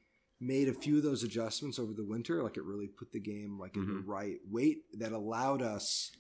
made 0.42 0.68
a 0.68 0.74
few 0.74 0.98
of 0.98 1.04
those 1.04 1.24
adjustments 1.24 1.80
over 1.80 1.94
the 1.94 2.04
winter, 2.04 2.44
like 2.44 2.58
it 2.58 2.64
really 2.64 2.88
put 2.88 3.12
the 3.12 3.20
game 3.20 3.58
like 3.60 3.76
in 3.76 3.86
the 3.88 3.94
Mhm. 3.94 4.08
right 4.08 4.40
weight 4.50 4.84
that 5.00 5.12
allowed 5.14 5.62
us 5.62 6.12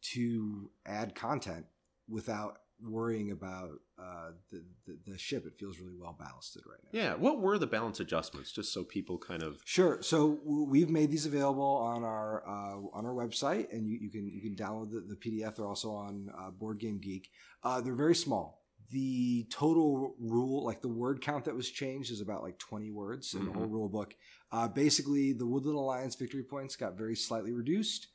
to 0.00 0.70
add 0.86 1.14
content 1.14 1.66
without 2.08 2.58
worrying 2.82 3.30
about 3.32 3.70
uh, 3.98 4.30
the, 4.50 4.62
the 4.86 5.12
the 5.12 5.18
ship. 5.18 5.46
It 5.46 5.58
feels 5.58 5.78
really 5.78 5.96
well 5.98 6.16
ballasted 6.18 6.62
right 6.68 6.80
now. 6.84 7.00
Yeah. 7.00 7.14
What 7.14 7.40
were 7.40 7.58
the 7.58 7.66
balance 7.66 8.00
adjustments, 8.00 8.52
just 8.52 8.72
so 8.72 8.84
people 8.84 9.18
kind 9.18 9.42
of 9.42 9.60
Sure. 9.64 10.02
So 10.02 10.38
we've 10.44 10.90
made 10.90 11.10
these 11.10 11.26
available 11.26 11.76
on 11.76 12.04
our 12.04 12.42
uh, 12.46 12.76
on 12.92 13.06
our 13.06 13.12
website, 13.12 13.72
and 13.72 13.88
you, 13.88 13.98
you 14.00 14.10
can 14.10 14.28
you 14.28 14.40
can 14.40 14.54
download 14.54 14.90
the, 14.90 15.00
the 15.00 15.16
PDF. 15.16 15.56
They're 15.56 15.66
also 15.66 15.92
on 15.92 16.30
uh, 16.38 16.50
Board 16.50 16.78
Game 16.78 16.98
Geek. 16.98 17.30
Uh, 17.62 17.80
they're 17.80 17.94
very 17.94 18.14
small. 18.14 18.62
The 18.90 19.46
total 19.50 20.14
rule, 20.18 20.64
like 20.64 20.80
the 20.80 20.88
word 20.88 21.20
count 21.20 21.44
that 21.44 21.54
was 21.54 21.68
changed, 21.68 22.10
is 22.10 22.20
about 22.20 22.42
like 22.42 22.58
twenty 22.58 22.90
words 22.90 23.34
in 23.34 23.44
the 23.44 23.52
whole 23.52 23.66
rule 23.66 23.88
book. 23.88 24.14
Uh, 24.50 24.68
basically, 24.68 25.32
the 25.32 25.46
Woodland 25.46 25.76
Alliance 25.76 26.14
victory 26.14 26.42
points 26.42 26.74
got 26.76 26.96
very 26.96 27.14
slightly 27.14 27.52
reduced. 27.52 28.08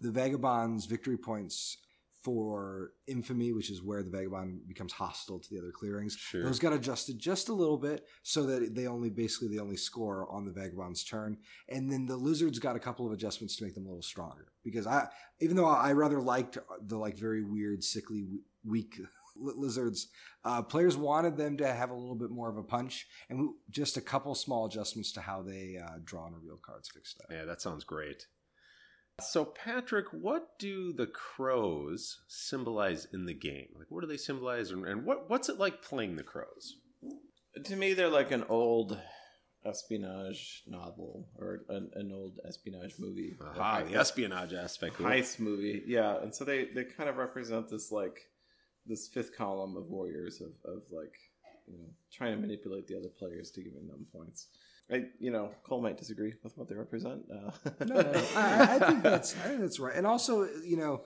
The 0.00 0.10
Vagabonds 0.10 0.86
victory 0.86 1.16
points 1.16 1.78
for 2.22 2.92
infamy, 3.06 3.52
which 3.52 3.70
is 3.70 3.82
where 3.82 4.02
the 4.02 4.10
Vagabond 4.10 4.68
becomes 4.68 4.92
hostile 4.92 5.38
to 5.38 5.48
the 5.50 5.58
other 5.58 5.72
clearings, 5.72 6.16
Sure. 6.16 6.44
those 6.44 6.58
got 6.58 6.72
adjusted 6.72 7.18
just 7.18 7.48
a 7.48 7.52
little 7.52 7.78
bit 7.78 8.06
so 8.22 8.44
that 8.44 8.74
they 8.74 8.86
only 8.86 9.08
basically 9.10 9.48
they 9.48 9.58
only 9.60 9.76
score 9.76 10.30
on 10.30 10.44
the 10.44 10.52
vagabond's 10.52 11.02
turn. 11.04 11.38
And 11.68 11.90
then 11.90 12.06
the 12.06 12.16
lizards 12.16 12.58
got 12.58 12.76
a 12.76 12.80
couple 12.80 13.06
of 13.06 13.12
adjustments 13.12 13.56
to 13.56 13.64
make 13.64 13.74
them 13.74 13.84
a 13.86 13.88
little 13.88 14.02
stronger. 14.02 14.48
Because 14.64 14.86
i 14.86 15.08
even 15.40 15.56
though 15.56 15.66
i 15.68 15.92
rather 15.92 16.20
liked 16.20 16.58
the 16.86 16.98
like 16.98 17.16
very 17.16 17.42
weird 17.42 17.82
sickly 17.82 18.26
weak 18.64 19.00
lizards 19.36 20.08
uh, 20.44 20.60
players 20.62 20.96
wanted 20.98 21.36
them 21.36 21.56
to 21.56 21.66
have 21.72 21.90
a 21.90 21.94
little 21.94 22.14
bit 22.14 22.30
more 22.30 22.50
of 22.50 22.58
a 22.58 22.62
punch. 22.62 23.06
And 23.30 23.50
just 23.70 23.96
a 23.96 24.00
couple 24.02 24.34
small 24.34 24.66
adjustments 24.66 25.12
to 25.12 25.20
how 25.22 25.40
they 25.42 25.78
uh, 25.82 25.98
draw 26.04 26.26
and 26.26 26.34
reveal 26.36 26.58
cards 26.60 26.90
fixed 26.90 27.16
that 27.18 27.34
Yeah, 27.34 27.44
that 27.46 27.62
sounds 27.62 27.84
great. 27.84 28.26
So, 29.20 29.44
Patrick, 29.44 30.06
what 30.12 30.58
do 30.58 30.92
the 30.92 31.06
crows 31.06 32.20
symbolize 32.28 33.06
in 33.12 33.26
the 33.26 33.34
game? 33.34 33.68
Like, 33.76 33.86
what 33.90 34.00
do 34.00 34.06
they 34.06 34.16
symbolize, 34.16 34.70
and, 34.70 35.04
what 35.04 35.28
what's 35.28 35.48
it 35.48 35.58
like 35.58 35.82
playing 35.82 36.16
the 36.16 36.22
crows? 36.22 36.76
To 37.64 37.76
me, 37.76 37.94
they're 37.94 38.08
like 38.08 38.30
an 38.30 38.44
old 38.48 38.98
espionage 39.66 40.62
novel 40.66 41.28
or 41.38 41.62
an, 41.68 41.90
an 41.94 42.12
old 42.12 42.38
espionage 42.46 42.94
movie. 42.98 43.36
Aha, 43.40 43.82
the 43.82 43.96
espionage 43.96 44.54
aspect. 44.54 44.96
Heist 44.96 45.38
movie. 45.38 45.82
Yeah, 45.86 46.20
and 46.22 46.34
so 46.34 46.44
they 46.44 46.66
they 46.66 46.84
kind 46.84 47.08
of 47.08 47.16
represent 47.16 47.68
this 47.68 47.92
like 47.92 48.18
this 48.86 49.08
fifth 49.08 49.36
column 49.36 49.76
of 49.76 49.86
warriors 49.86 50.40
of 50.40 50.52
of 50.64 50.82
like 50.90 51.14
you 51.66 51.78
know 51.78 51.90
trying 52.12 52.34
to 52.34 52.40
manipulate 52.40 52.86
the 52.86 52.96
other 52.96 53.10
players 53.18 53.50
to 53.52 53.62
giving 53.62 53.86
them 53.86 54.06
points. 54.12 54.48
I 54.92 55.04
you 55.18 55.30
know 55.30 55.50
Cole 55.62 55.80
might 55.80 55.96
disagree 55.98 56.34
with 56.42 56.56
what 56.56 56.68
they 56.68 56.74
represent. 56.74 57.22
Uh, 57.32 57.50
no, 57.84 58.00
no, 58.00 58.12
no. 58.12 58.24
I, 58.36 58.76
I 58.76 58.78
think 58.78 59.02
that's 59.02 59.34
I 59.44 59.48
think 59.48 59.60
that's 59.60 59.78
right. 59.78 59.94
And 59.94 60.06
also, 60.06 60.48
you 60.64 60.76
know, 60.76 61.04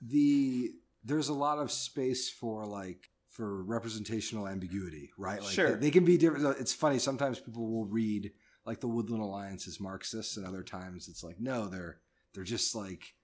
the 0.00 0.70
there's 1.04 1.28
a 1.28 1.34
lot 1.34 1.58
of 1.58 1.70
space 1.70 2.30
for 2.30 2.66
like 2.66 3.10
for 3.30 3.62
representational 3.62 4.48
ambiguity, 4.48 5.10
right? 5.16 5.40
Like 5.40 5.52
Sure. 5.52 5.74
they, 5.74 5.86
they 5.86 5.90
can 5.90 6.04
be 6.04 6.16
different. 6.16 6.58
It's 6.58 6.72
funny 6.72 6.98
sometimes 6.98 7.38
people 7.38 7.70
will 7.70 7.86
read 7.86 8.32
like 8.66 8.80
the 8.80 8.88
Woodland 8.88 9.22
Alliance 9.22 9.66
is 9.66 9.80
Marxist, 9.80 10.36
and 10.36 10.46
other 10.46 10.62
times 10.62 11.08
it's 11.08 11.22
like 11.22 11.40
no, 11.40 11.68
they're 11.68 12.00
they're 12.34 12.44
just 12.44 12.74
like 12.74 13.14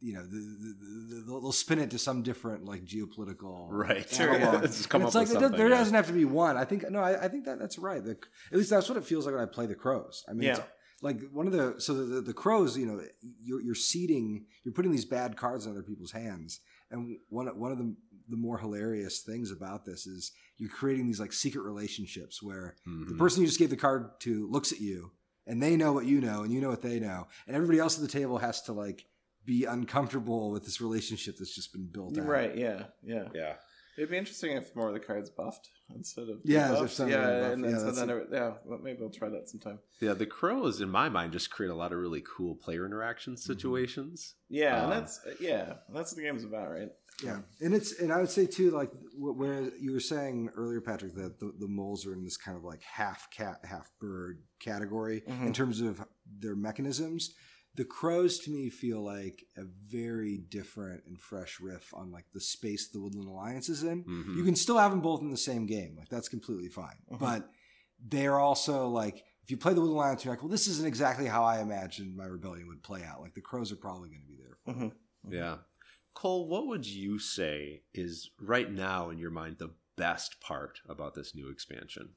you 0.00 0.14
know 0.14 0.22
the, 0.22 0.28
the, 0.28 1.14
the, 1.16 1.24
they'll, 1.26 1.40
they'll 1.40 1.52
spin 1.52 1.78
it 1.78 1.90
to 1.90 1.98
some 1.98 2.22
different 2.22 2.64
like 2.64 2.84
geopolitical 2.84 3.66
Right. 3.70 4.08
Sure, 4.12 4.28
yeah. 4.32 4.36
analog. 4.36 4.62
Let's 4.62 4.76
just 4.76 4.88
come 4.88 5.02
And 5.02 5.06
up 5.06 5.08
it's 5.08 5.14
like 5.16 5.28
with 5.28 5.36
it 5.36 5.40
does- 5.50 5.58
there 5.58 5.68
yeah. 5.68 5.78
doesn't 5.78 5.94
have 5.94 6.06
to 6.06 6.12
be 6.12 6.24
one. 6.24 6.56
I 6.56 6.64
think 6.64 6.88
no, 6.90 7.00
I, 7.00 7.24
I 7.24 7.28
think 7.28 7.44
that 7.46 7.58
that's 7.58 7.78
right. 7.78 8.02
The, 8.04 8.16
at 8.52 8.56
least 8.58 8.70
that's 8.70 8.88
what 8.88 8.96
it 8.98 9.04
feels 9.04 9.26
like 9.26 9.34
when 9.34 9.42
I 9.42 9.46
play 9.46 9.66
the 9.66 9.74
crows. 9.74 10.24
I 10.28 10.32
mean, 10.32 10.48
Yeah. 10.48 10.60
like 11.02 11.20
one 11.32 11.46
of 11.46 11.52
the 11.52 11.74
so 11.80 11.94
the, 11.94 12.04
the, 12.04 12.20
the 12.20 12.34
crows, 12.34 12.76
you 12.76 12.86
know, 12.86 13.00
you're 13.42 13.60
you're 13.60 13.74
seeding, 13.74 14.46
you're 14.64 14.74
putting 14.74 14.92
these 14.92 15.04
bad 15.04 15.36
cards 15.36 15.66
in 15.66 15.72
other 15.72 15.82
people's 15.82 16.12
hands, 16.12 16.60
and 16.90 17.16
one 17.28 17.46
one 17.58 17.72
of 17.72 17.78
the 17.78 17.94
the 18.30 18.36
more 18.36 18.58
hilarious 18.58 19.20
things 19.22 19.50
about 19.50 19.86
this 19.86 20.06
is 20.06 20.32
you're 20.58 20.68
creating 20.68 21.06
these 21.06 21.18
like 21.20 21.32
secret 21.32 21.62
relationships 21.62 22.42
where 22.42 22.76
the 22.84 22.90
Mhm. 23.14 23.18
person 23.18 23.40
you 23.40 23.46
just 23.46 23.58
gave 23.58 23.70
the 23.70 23.76
card 23.76 24.20
to 24.20 24.46
looks 24.50 24.70
at 24.70 24.80
you, 24.80 25.12
and 25.46 25.62
they 25.62 25.76
know 25.76 25.92
what 25.94 26.04
you 26.04 26.20
know, 26.20 26.42
and 26.42 26.52
you 26.52 26.60
know 26.60 26.68
what 26.68 26.82
they 26.82 27.00
know, 27.00 27.26
and 27.46 27.56
everybody 27.56 27.78
else 27.78 27.96
at 27.96 28.02
the 28.02 28.08
table 28.20 28.36
has 28.38 28.60
to 28.62 28.72
like 28.74 29.06
be 29.48 29.64
uncomfortable 29.64 30.50
with 30.50 30.64
this 30.66 30.78
relationship 30.80 31.36
that's 31.38 31.54
just 31.54 31.72
been 31.72 31.86
built 31.90 32.18
out. 32.18 32.26
right? 32.26 32.54
Yeah, 32.56 32.82
yeah. 33.02 33.28
Yeah. 33.34 33.54
It'd 33.96 34.10
be 34.10 34.16
interesting 34.18 34.52
if 34.56 34.76
more 34.76 34.88
of 34.88 34.94
the 34.94 35.00
cards 35.00 35.28
buffed 35.30 35.70
instead 35.92 36.28
of 36.28 36.40
Yeah, 36.44 36.84
if 36.84 36.92
some 36.92 37.08
yeah, 37.10 37.40
buff. 37.40 37.52
and 37.54 37.64
then 37.64 37.70
Yeah, 37.72 37.78
so 37.78 37.90
then 37.92 38.10
it, 38.10 38.28
yeah, 38.30 38.52
well, 38.64 38.78
maybe 38.80 38.98
I'll 39.02 39.10
try 39.10 39.28
that 39.30 39.48
sometime. 39.48 39.78
Yeah, 40.00 40.12
the 40.12 40.26
crows, 40.26 40.80
in 40.82 40.88
my 40.90 41.08
mind, 41.08 41.32
just 41.32 41.50
create 41.50 41.70
a 41.70 41.74
lot 41.74 41.92
of 41.92 41.98
really 41.98 42.22
cool 42.36 42.54
player 42.54 42.84
interaction 42.86 43.32
Mm-hmm. 43.34 43.52
situations. 43.52 44.34
Yeah, 44.50 44.76
Um, 44.84 44.84
and 44.84 44.92
that's 44.92 45.20
yeah, 45.40 45.72
that's 45.92 46.12
what 46.12 46.16
the 46.16 46.22
game's 46.22 46.44
about, 46.44 46.70
right? 46.70 46.90
Yeah, 47.24 47.38
and 47.60 47.74
it's 47.74 47.98
and 47.98 48.12
I 48.12 48.18
would 48.20 48.30
say 48.30 48.46
too, 48.46 48.70
like 48.70 48.92
where 49.18 49.62
you 49.80 49.90
were 49.92 49.98
saying 49.98 50.50
earlier, 50.54 50.80
Patrick, 50.80 51.14
that 51.16 51.40
the, 51.40 51.52
the 51.58 51.66
moles 51.66 52.06
are 52.06 52.12
in 52.12 52.22
this 52.22 52.36
kind 52.36 52.56
of 52.56 52.62
like 52.62 52.82
half 52.82 53.28
cat, 53.32 53.58
half 53.64 53.90
bird 54.00 54.42
category 54.60 55.24
in 55.26 55.34
Mhm. 55.50 55.54
terms 55.54 55.80
of 55.80 56.04
their 56.38 56.54
mechanisms. 56.54 57.34
The 57.78 57.84
crows 57.84 58.40
to 58.40 58.50
me 58.50 58.70
feel 58.70 59.00
like 59.04 59.44
a 59.56 59.62
very 59.62 60.38
different 60.38 61.04
and 61.06 61.16
fresh 61.16 61.60
riff 61.60 61.94
on 61.94 62.10
like 62.10 62.24
the 62.34 62.40
space 62.40 62.88
the 62.88 63.00
Woodland 63.00 63.28
Alliance 63.28 63.68
is 63.68 63.84
in. 63.84 64.02
Mhm. 64.02 64.36
You 64.36 64.42
can 64.42 64.56
still 64.56 64.78
have 64.78 64.90
them 64.90 65.00
both 65.00 65.20
in 65.20 65.30
the 65.30 65.36
same 65.36 65.64
game, 65.64 65.94
like 65.96 66.08
that's 66.08 66.28
completely 66.28 66.70
fine. 66.70 66.96
Mhm. 67.08 67.20
But 67.20 67.52
they're 68.00 68.40
also 68.40 68.88
like 68.88 69.24
if 69.44 69.50
you 69.52 69.56
play 69.56 69.74
the 69.74 69.80
Woodland 69.80 70.00
Alliance, 70.00 70.24
you're 70.24 70.34
like, 70.34 70.42
well, 70.42 70.50
this 70.50 70.66
isn't 70.66 70.88
exactly 70.88 71.26
how 71.26 71.44
I 71.44 71.60
imagined 71.60 72.16
my 72.16 72.24
rebellion 72.24 72.66
would 72.66 72.82
play 72.82 73.04
out. 73.04 73.20
Like 73.20 73.34
the 73.34 73.40
crows 73.40 73.70
are 73.70 73.76
probably 73.76 74.08
going 74.08 74.22
to 74.22 74.26
be 74.26 74.36
there. 74.36 74.58
For 74.64 74.72
Mhm. 74.74 74.92
Yeah. 75.30 75.58
Cole, 76.14 76.48
what 76.48 76.66
would 76.66 76.84
you 76.84 77.20
say 77.20 77.84
is 77.94 78.28
right 78.40 78.72
now 78.72 79.08
in 79.10 79.18
your 79.18 79.30
mind 79.30 79.58
the 79.58 79.76
best 79.94 80.40
part 80.40 80.80
about 80.88 81.14
this 81.14 81.32
new 81.32 81.48
expansion? 81.48 82.16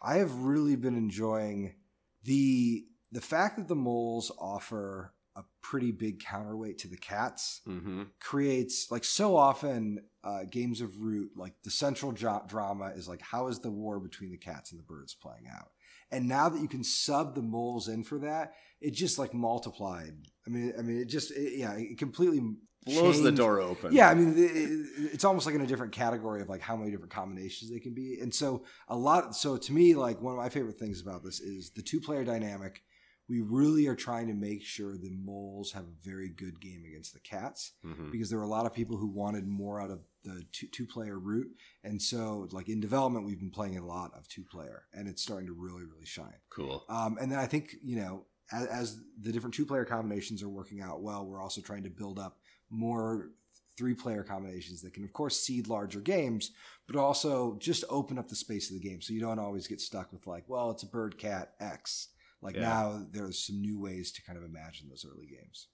I 0.00 0.18
have 0.18 0.32
really 0.44 0.76
been 0.76 0.94
enjoying 0.94 1.74
the 2.22 2.86
the 3.12 3.20
fact 3.20 3.56
that 3.58 3.68
the 3.68 3.74
moles 3.76 4.32
offer 4.38 5.12
a 5.36 5.42
pretty 5.62 5.92
big 5.92 6.20
counterweight 6.20 6.78
to 6.78 6.88
the 6.88 6.96
cats 6.96 7.60
Mm-hmm. 7.68 8.02
creates 8.20 8.90
like 8.90 9.04
so 9.04 9.36
often 9.36 10.02
uh, 10.24 10.44
games 10.50 10.80
of 10.80 11.00
root 11.00 11.30
like 11.36 11.54
the 11.64 11.70
central 11.70 12.12
jo- 12.12 12.42
drama 12.46 12.92
is 12.94 13.08
like 13.08 13.20
how 13.22 13.48
is 13.48 13.58
the 13.60 13.70
war 13.70 13.98
between 14.00 14.30
the 14.30 14.36
cats 14.38 14.70
and 14.72 14.78
the 14.78 14.84
birds 14.84 15.14
playing 15.14 15.46
out 15.52 15.70
and 16.10 16.28
now 16.28 16.48
that 16.48 16.60
you 16.60 16.68
can 16.68 16.84
sub 16.84 17.34
the 17.34 17.42
moles 17.42 17.88
in 17.88 18.04
for 18.04 18.18
that 18.18 18.52
it 18.80 18.92
just 18.92 19.18
like 19.18 19.32
multiplied 19.34 20.14
i 20.46 20.50
mean 20.50 20.72
i 20.78 20.82
mean 20.82 20.98
it 20.98 21.06
just 21.08 21.30
it, 21.32 21.54
yeah 21.58 21.72
it 21.76 21.98
completely 21.98 22.40
Blows 22.84 23.22
the 23.22 23.30
door 23.30 23.60
open. 23.60 23.92
yeah, 23.92 24.08
I 24.10 24.14
mean, 24.14 24.34
it- 24.36 25.12
it's 25.14 25.22
almost 25.24 25.46
like 25.46 25.54
in 25.54 25.60
a 25.60 25.68
different 25.68 25.92
category 25.92 26.42
of 26.42 26.48
like 26.48 26.60
how 26.60 26.74
many 26.74 26.90
different 26.90 27.12
combinations 27.12 27.70
they 27.70 27.78
can 27.78 27.94
be. 27.94 28.18
And 28.20 28.34
so 28.34 28.64
a 28.88 28.96
lot. 28.96 29.36
So 29.36 29.56
to 29.56 29.72
me, 29.72 29.94
like 29.94 30.20
one 30.20 30.32
of 30.34 30.38
my 30.40 30.48
favorite 30.48 30.80
things 30.80 31.00
about 31.00 31.22
this 31.22 31.38
is 31.38 31.70
the 31.76 31.82
two 31.82 32.00
player 32.00 32.24
dynamic. 32.24 32.82
We 33.32 33.40
really 33.40 33.86
are 33.86 33.96
trying 33.96 34.26
to 34.26 34.34
make 34.34 34.62
sure 34.62 34.98
the 34.98 35.08
moles 35.08 35.72
have 35.72 35.84
a 35.84 36.06
very 36.06 36.28
good 36.28 36.60
game 36.60 36.84
against 36.86 37.14
the 37.14 37.20
cats 37.20 37.72
Mhm. 37.82 38.10
because 38.12 38.28
there 38.28 38.38
were 38.38 38.44
a 38.44 38.48
lot 38.58 38.66
of 38.66 38.74
people 38.74 38.98
who 38.98 39.06
wanted 39.06 39.46
more 39.46 39.80
out 39.80 39.90
of 39.90 40.00
the 40.22 40.44
two, 40.52 40.66
two 40.66 40.86
player 40.86 41.18
Root. 41.18 41.56
And 41.82 42.00
so, 42.02 42.46
like 42.52 42.68
in 42.68 42.78
development, 42.78 43.24
we've 43.24 43.38
been 43.40 43.50
playing 43.50 43.78
a 43.78 43.86
lot 43.86 44.12
of 44.12 44.28
two 44.28 44.44
player, 44.44 44.82
and 44.92 45.08
it's 45.08 45.22
starting 45.22 45.46
to 45.46 45.54
really, 45.54 45.84
really 45.84 46.04
shine. 46.04 46.36
Cool. 46.50 46.84
Um, 46.90 47.16
and 47.18 47.32
then 47.32 47.38
I 47.38 47.46
think, 47.46 47.76
you 47.82 47.96
know, 47.96 48.26
as, 48.52 48.66
as 48.66 49.00
the 49.18 49.32
different 49.32 49.54
two 49.54 49.64
player 49.64 49.86
combinations 49.86 50.42
are 50.42 50.50
working 50.50 50.82
out 50.82 51.00
well, 51.00 51.24
we're 51.24 51.40
also 51.40 51.62
trying 51.62 51.84
to 51.84 51.90
build 51.90 52.18
up 52.18 52.38
more 52.68 53.30
three 53.78 53.94
player 53.94 54.22
combinations 54.22 54.82
that 54.82 54.92
can, 54.92 55.04
of 55.04 55.12
course, 55.14 55.40
seed 55.40 55.68
larger 55.68 56.00
games, 56.02 56.50
but 56.86 56.96
also 56.96 57.56
just 57.58 57.82
open 57.88 58.18
up 58.18 58.28
the 58.28 58.36
space 58.36 58.68
of 58.70 58.74
the 58.74 58.86
game. 58.86 59.00
So 59.00 59.14
you 59.14 59.20
don't 59.20 59.38
always 59.38 59.66
get 59.66 59.80
stuck 59.80 60.12
with, 60.12 60.26
like, 60.26 60.46
well, 60.48 60.70
it's 60.70 60.82
a 60.82 60.86
bird 60.86 61.16
cat 61.16 61.54
X. 61.58 62.08
Like 62.42 62.56
Yeah. 62.56 62.62
now 62.62 63.06
there's 63.10 63.38
some 63.46 63.60
new 63.60 63.78
ways 63.80 64.12
to 64.12 64.22
kind 64.22 64.36
of 64.36 64.44
imagine 64.44 64.88
those 64.88 65.06
early 65.10 65.26
games. 65.26 65.68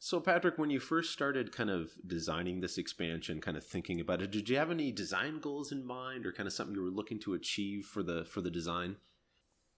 So, 0.00 0.20
Patrick, 0.20 0.58
when 0.58 0.68
you 0.68 0.80
first 0.80 1.12
started 1.12 1.50
kind 1.52 1.70
of 1.70 1.92
designing 2.06 2.60
this 2.60 2.76
expansion, 2.76 3.40
kind 3.40 3.56
of 3.56 3.64
thinking 3.64 4.00
about 4.00 4.20
it, 4.20 4.30
did 4.32 4.48
you 4.50 4.56
have 4.58 4.70
any 4.70 4.92
design 4.92 5.38
goals 5.40 5.72
in 5.72 5.86
mind, 5.86 6.26
or 6.26 6.32
kind 6.32 6.46
of 6.46 6.52
something 6.52 6.74
you 6.74 6.82
were 6.82 6.90
looking 6.90 7.18
to 7.20 7.32
achieve 7.32 7.86
for 7.86 8.02
the 8.02 8.24
for 8.26 8.42
the 8.42 8.50
design? 8.50 8.96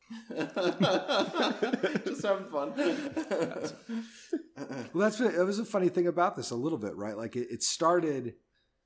Just 2.04 2.23
having 2.25 2.46
fun. 2.50 2.73
Well, 4.94 5.11
that's 5.11 5.20
it 5.20 5.44
was 5.44 5.58
a 5.58 5.64
funny 5.66 5.90
thing 5.90 6.06
about 6.06 6.35
this 6.37 6.50
a 6.50 6.56
little 6.56 6.78
bit, 6.78 6.96
right? 6.96 7.16
Like 7.16 7.37
it, 7.37 7.49
it 7.50 7.62
started 7.62 8.35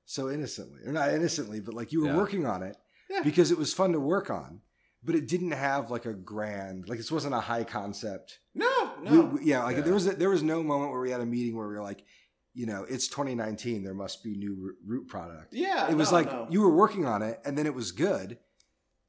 so 0.04 0.28
innocently, 0.28 0.80
or 0.84 0.92
not 0.92 1.10
innocently, 1.14 1.60
but 1.60 1.74
like 1.74 1.92
you 1.92 2.00
were 2.00 2.08
Yeah. 2.08 2.16
working 2.16 2.44
on 2.44 2.62
it 2.64 2.76
Yeah. 3.08 3.22
because 3.22 3.52
it 3.52 3.58
was 3.58 3.72
fun 3.72 3.92
to 3.92 4.00
work 4.00 4.30
on, 4.30 4.62
but 5.02 5.14
it 5.14 5.26
didn't 5.28 5.52
have 5.52 5.90
like 5.90 6.06
a 6.06 6.12
grand, 6.12 6.88
like 6.88 6.98
this 6.98 7.10
wasn't 7.12 7.34
a 7.34 7.40
high 7.40 7.64
concept. 7.64 8.38
no, 8.54 8.92
no. 9.02 9.22
we- 9.34 9.44
yeah, 9.44 9.62
like 9.64 9.76
Yeah. 9.76 9.82
there 9.82 9.94
was 9.94 10.06
a, 10.06 10.12
there 10.12 10.30
was 10.30 10.42
no 10.42 10.62
moment 10.62 10.90
where 10.92 11.00
we 11.00 11.10
had 11.10 11.20
a 11.20 11.26
meeting 11.26 11.56
where 11.56 11.68
we 11.68 11.74
were 11.74 11.82
like, 11.82 12.04
you 12.52 12.66
know, 12.66 12.84
it's 12.88 13.06
2019. 13.08 13.82
There 13.84 13.94
must 13.94 14.22
be 14.24 14.34
new 14.36 14.74
root 14.84 15.06
product. 15.08 15.52
Yeah, 15.54 15.88
it 15.90 15.96
was 15.96 16.10
no, 16.10 16.18
like 16.18 16.26
no. 16.26 16.46
you 16.50 16.60
were 16.60 16.74
working 16.74 17.06
on 17.06 17.22
it, 17.22 17.40
and 17.44 17.56
then 17.56 17.66
it 17.66 17.74
was 17.74 17.92
good, 17.92 18.38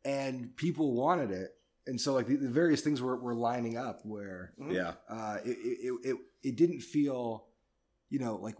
and 0.05 0.55
people 0.55 0.93
wanted 0.93 1.31
it, 1.31 1.55
and 1.88 2.00
so 2.00 2.13
like 2.13 2.27
the, 2.27 2.36
the 2.38 2.50
various 2.50 2.81
things 2.81 3.01
were, 3.01 3.17
were 3.17 3.36
lining 3.36 3.77
up 3.77 4.05
where 4.05 4.53
Mhm. 4.60 4.74
Yeah. 4.74 4.93
uh, 5.10 5.38
it, 5.43 5.57
it, 5.62 5.93
it 6.03 6.17
it 6.43 6.55
didn't 6.55 6.81
feel, 6.81 7.48
you 8.10 8.19
know, 8.19 8.36
like 8.38 8.55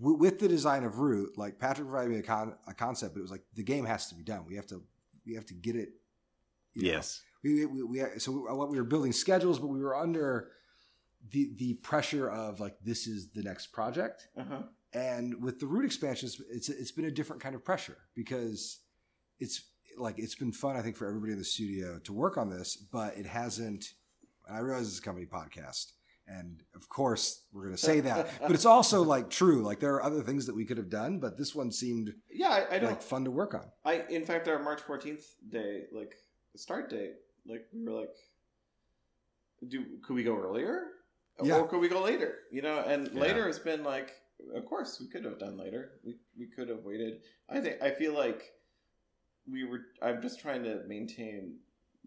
w- 0.00 0.16
with 0.18 0.38
the 0.38 0.48
design 0.48 0.84
of 0.84 0.98
root, 0.98 1.36
like 1.38 1.58
Patrick 1.58 1.88
provided 1.88 2.10
me 2.12 2.18
a, 2.18 2.22
con- 2.22 2.56
a 2.66 2.74
concept, 2.74 3.14
but 3.14 3.20
it 3.20 3.22
was 3.22 3.30
like 3.30 3.42
the 3.54 3.62
game 3.62 3.84
has 3.84 4.08
to 4.08 4.14
be 4.14 4.22
done. 4.22 4.44
We 4.46 4.56
have 4.56 4.66
to 4.66 4.82
we 5.24 5.34
have 5.34 5.46
to 5.46 5.54
get 5.54 5.76
it. 5.76 5.90
Yes. 6.76 7.22
we, 7.42 7.64
we, 7.66 7.82
we 7.82 8.02
so 8.18 8.32
what 8.32 8.70
we 8.70 8.76
were 8.78 8.84
building 8.84 9.12
schedules, 9.12 9.58
but 9.58 9.68
we 9.68 9.80
were 9.80 9.96
under 9.96 10.50
the 11.30 11.50
the 11.56 11.74
pressure 11.74 12.28
of 12.30 12.60
like 12.60 12.76
this 12.84 13.06
is 13.06 13.30
the 13.32 13.42
next 13.42 13.68
project, 13.72 14.28
Uh-huh. 14.36 14.62
and 14.92 15.42
with 15.42 15.58
the 15.60 15.66
root 15.66 15.84
expansions, 15.84 16.40
it's 16.50 16.68
it's 16.68 16.92
been 16.92 17.06
a 17.06 17.10
different 17.10 17.42
kind 17.42 17.54
of 17.54 17.64
pressure 17.64 17.98
because 18.14 18.80
it's 19.40 19.62
like 19.98 20.18
it's 20.18 20.34
been 20.34 20.52
fun, 20.52 20.76
I 20.76 20.82
think, 20.82 20.96
for 20.96 21.06
everybody 21.08 21.32
in 21.32 21.38
the 21.38 21.44
studio 21.44 21.98
to 22.04 22.12
work 22.12 22.36
on 22.36 22.50
this, 22.50 22.76
but 22.76 23.16
it 23.16 23.26
hasn't. 23.26 23.84
I 24.48 24.58
realize 24.60 24.86
is 24.86 24.98
a 24.98 25.02
company 25.02 25.26
podcast, 25.26 25.92
and 26.28 26.62
of 26.76 26.88
course 26.88 27.42
we're 27.52 27.64
going 27.64 27.74
to 27.74 27.82
say 27.82 27.98
that, 28.00 28.28
but 28.42 28.52
it's 28.52 28.66
also 28.66 29.02
like 29.02 29.28
true. 29.30 29.62
Like 29.62 29.80
there 29.80 29.94
are 29.94 30.04
other 30.04 30.22
things 30.22 30.46
that 30.46 30.54
we 30.54 30.64
could 30.64 30.76
have 30.76 30.90
done, 30.90 31.18
but 31.18 31.36
this 31.36 31.54
one 31.54 31.72
seemed 31.72 32.12
Yeah, 32.30 32.50
I, 32.70 32.76
I 32.76 32.78
don't. 32.78 32.90
like 32.90 33.02
fun 33.02 33.24
to 33.24 33.30
work 33.32 33.54
on. 33.54 33.64
I 33.84 34.04
in 34.10 34.24
fact 34.24 34.46
our 34.46 34.62
March 34.62 34.82
fourteenth 34.82 35.24
day, 35.48 35.84
like 35.92 36.14
the 36.56 36.62
start 36.62 36.88
date, 36.88 37.16
like 37.46 37.66
we 37.74 37.84
were 37.84 38.00
like, 38.00 38.14
do 39.68 39.84
could 40.02 40.14
we 40.14 40.24
go 40.24 40.36
earlier, 40.36 40.88
Yeah. 41.42 41.58
or 41.58 41.68
could 41.68 41.80
we 41.80 41.88
go 41.88 42.02
later? 42.02 42.38
You 42.50 42.62
know, 42.62 42.78
and 42.80 43.08
Yeah. 43.12 43.20
later 43.20 43.46
has 43.46 43.58
been 43.58 43.84
like, 43.84 44.14
of 44.54 44.64
course 44.64 44.98
we 45.00 45.06
could 45.08 45.24
have 45.24 45.38
done 45.38 45.56
later. 45.58 46.00
We 46.02 46.18
we 46.38 46.46
could 46.46 46.68
have 46.70 46.82
waited. 46.84 47.20
I 47.50 47.60
think 47.60 47.82
I 47.82 47.90
feel 47.90 48.14
like 48.14 48.52
we 49.46 49.64
were. 49.64 49.80
I'm 50.00 50.22
just 50.22 50.40
trying 50.40 50.62
to 50.64 50.82
maintain 50.86 51.58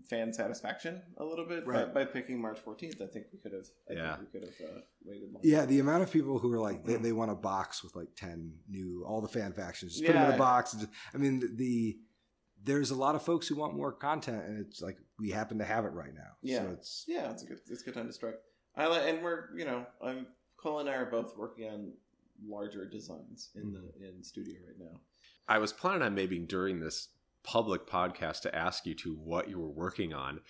fan 0.09 0.31
satisfaction 0.33 1.01
a 1.17 1.25
little 1.25 1.45
bit 1.45 1.67
Right. 1.67 1.93
by, 1.93 2.05
by 2.05 2.11
picking 2.11 2.41
March 2.41 2.59
fourteenth. 2.59 3.01
I 3.01 3.07
think 3.07 3.27
we 3.33 3.37
could 3.39 3.53
have. 3.53 3.67
I 3.89 3.93
Yeah. 3.93 4.15
think 4.15 4.33
we 4.33 4.39
could 4.39 4.49
have 4.49 4.69
uh, 4.69 4.81
waited. 5.05 5.31
Longer. 5.33 5.47
Yeah, 5.47 5.65
the 5.65 5.79
amount 5.79 6.01
of 6.03 6.11
people 6.11 6.39
who 6.39 6.51
are 6.53 6.59
like 6.59 6.85
they, 6.85 6.95
they 6.95 7.11
want 7.11 7.29
a 7.31 7.35
box 7.35 7.83
with 7.83 7.95
like 7.95 8.15
ten 8.15 8.59
new 8.67 9.03
all 9.05 9.21
the 9.21 9.27
fan 9.27 9.53
factions, 9.53 9.93
just 9.93 10.05
put 10.05 10.13
them 10.13 10.23
in 10.23 10.29
Yeah. 10.29 10.35
a 10.35 10.39
box. 10.39 10.73
And 10.73 10.81
just, 10.83 10.93
I 11.13 11.17
mean, 11.17 11.39
the, 11.39 11.47
the 11.47 11.99
there's 12.63 12.91
a 12.91 12.95
lot 12.95 13.15
of 13.15 13.21
folks 13.21 13.47
who 13.47 13.55
want 13.55 13.75
more 13.75 13.91
content, 13.91 14.43
and 14.45 14.59
it's 14.59 14.81
like 14.81 14.97
we 15.17 15.31
happen 15.31 15.57
to 15.59 15.65
have 15.65 15.85
it 15.85 15.93
right 15.93 16.13
now. 16.13 16.31
Yeah. 16.41 16.59
so 16.59 16.69
it's 16.71 17.05
Yeah, 17.07 17.31
it's 17.31 17.43
a 17.43 17.45
good 17.45 17.59
it's 17.67 17.81
a 17.81 17.85
good 17.85 17.93
time 17.93 18.07
to 18.07 18.13
strike. 18.13 18.35
I 18.75 18.87
like, 18.87 19.03
and 19.07 19.23
we're 19.23 19.55
you 19.57 19.65
know 19.65 19.85
I'm 20.01 20.27
Cole 20.57 20.79
and 20.79 20.89
I 20.89 20.95
are 20.95 21.09
both 21.09 21.37
working 21.37 21.69
on 21.69 21.91
larger 22.45 22.85
designs 22.85 23.49
in 23.55 23.71
the 23.71 23.79
mm-hmm. 23.79 24.17
in 24.17 24.23
studio 24.23 24.55
right 24.67 24.79
now. 24.79 24.99
I 25.47 25.57
was 25.57 25.73
planning 25.73 26.01
on 26.01 26.13
maybe 26.15 26.39
during 26.39 26.79
this 26.79 27.09
public 27.43 27.87
podcast 27.87 28.41
to 28.41 28.55
ask 28.55 28.85
you 28.85 28.93
to 28.93 29.15
what 29.15 29.49
you 29.49 29.59
were 29.59 29.71
working 29.71 30.13
on 30.13 30.41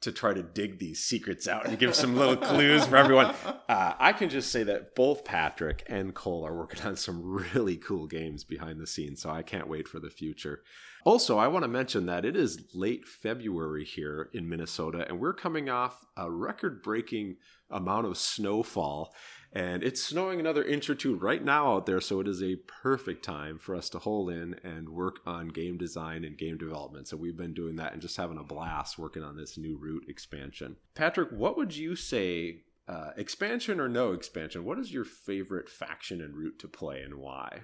to 0.00 0.12
try 0.12 0.32
to 0.32 0.42
dig 0.42 0.78
these 0.78 1.02
secrets 1.02 1.46
out 1.46 1.66
and 1.66 1.78
give 1.78 1.94
some 1.94 2.16
little 2.16 2.36
clues 2.36 2.86
for 2.86 2.96
everyone. 2.96 3.34
Uh, 3.70 3.94
I 4.00 4.12
can 4.12 4.28
just 4.28 4.50
say 4.50 4.64
that 4.64 4.96
both 4.96 5.24
Patrick 5.24 5.84
and 5.86 6.12
Cole 6.12 6.44
are 6.44 6.56
working 6.56 6.82
on 6.82 6.96
some 6.96 7.22
really 7.54 7.76
cool 7.76 8.08
games 8.08 8.42
behind 8.42 8.80
the 8.80 8.86
scenes, 8.86 9.22
so 9.22 9.30
I 9.30 9.42
can't 9.42 9.68
wait 9.68 9.86
for 9.86 10.00
the 10.00 10.10
future. 10.10 10.64
Also, 11.04 11.38
I 11.38 11.46
want 11.46 11.62
to 11.62 11.68
mention 11.68 12.06
that 12.06 12.24
it 12.24 12.34
is 12.34 12.74
late 12.74 13.06
February 13.06 13.84
here 13.84 14.28
in 14.32 14.48
Minnesota, 14.48 15.06
and 15.08 15.20
we're 15.20 15.34
coming 15.34 15.70
off 15.70 16.04
a 16.16 16.28
record 16.28 16.82
breaking 16.82 17.36
amount 17.70 18.06
of 18.06 18.18
snowfall. 18.18 19.14
And 19.52 19.82
it's 19.82 20.02
snowing 20.02 20.38
another 20.38 20.62
inch 20.62 20.88
or 20.88 20.94
two 20.94 21.16
right 21.16 21.44
now 21.44 21.74
out 21.74 21.86
there, 21.86 22.00
so 22.00 22.20
it 22.20 22.28
is 22.28 22.42
a 22.42 22.56
perfect 22.82 23.24
time 23.24 23.58
for 23.58 23.74
us 23.74 23.88
to 23.90 23.98
hole 23.98 24.28
in 24.28 24.54
and 24.62 24.88
work 24.88 25.18
on 25.26 25.48
game 25.48 25.76
design 25.76 26.24
and 26.24 26.38
game 26.38 26.56
development. 26.56 27.08
So 27.08 27.16
we've 27.16 27.36
been 27.36 27.54
doing 27.54 27.76
that 27.76 27.92
and 27.92 28.00
just 28.00 28.16
having 28.16 28.38
a 28.38 28.44
blast 28.44 28.96
working 28.96 29.24
on 29.24 29.36
this 29.36 29.58
new 29.58 29.76
Root 29.76 30.04
expansion. 30.08 30.76
Patrick, 30.94 31.30
what 31.32 31.56
would 31.56 31.76
you 31.76 31.96
say, 31.96 32.62
uh, 32.86 33.10
expansion 33.16 33.80
or 33.80 33.88
no 33.88 34.12
expansion? 34.12 34.64
What 34.64 34.78
is 34.78 34.92
your 34.92 35.04
favorite 35.04 35.68
faction 35.68 36.20
and 36.20 36.36
Root 36.36 36.60
to 36.60 36.68
play 36.68 37.02
and 37.02 37.16
why? 37.16 37.62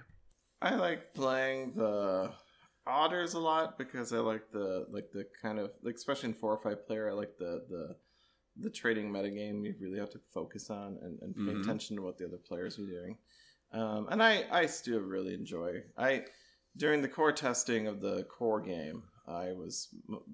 I 0.61 0.75
like 0.75 1.14
playing 1.14 1.75
the 1.77 2.33
otters 2.87 3.35
a 3.35 3.38
lot 3.38 3.79
because 3.79 4.12
I 4.12 4.18
like 4.18 4.51
the 4.53 4.87
like 4.90 5.11
the 5.12 5.27
kind 5.42 5.59
of 5.59 5.70
like 5.83 5.96
especially 5.96 6.31
in 6.31 6.35
four 6.35 6.53
or 6.53 6.62
five 6.62 6.87
player 6.87 7.11
I 7.11 7.14
like 7.14 7.37
the 7.38 7.64
the 7.68 7.96
the 8.59 8.71
trading 8.71 9.11
metagame 9.11 9.64
you 9.64 9.75
really 9.81 9.99
have 9.99 10.11
to 10.11 10.19
focus 10.33 10.71
on 10.71 10.99
and, 11.03 11.19
and 11.23 11.35
pay 11.37 11.53
Mhm. 11.55 11.61
attention 11.62 11.97
to 11.97 12.03
what 12.03 12.16
the 12.19 12.25
other 12.27 12.38
players 12.38 12.79
are 12.79 12.87
doing. 12.87 13.19
Um, 13.73 14.09
and 14.11 14.23
I 14.23 14.47
I 14.51 14.66
still 14.66 15.01
really 15.01 15.35
enjoy 15.35 15.83
I 15.97 16.27
during 16.77 17.03
the 17.03 17.09
core 17.09 17.33
testing 17.33 17.87
of 17.87 18.01
the 18.01 18.25
core 18.25 18.61
game 18.61 19.03
I 19.27 19.53
was 19.53 19.88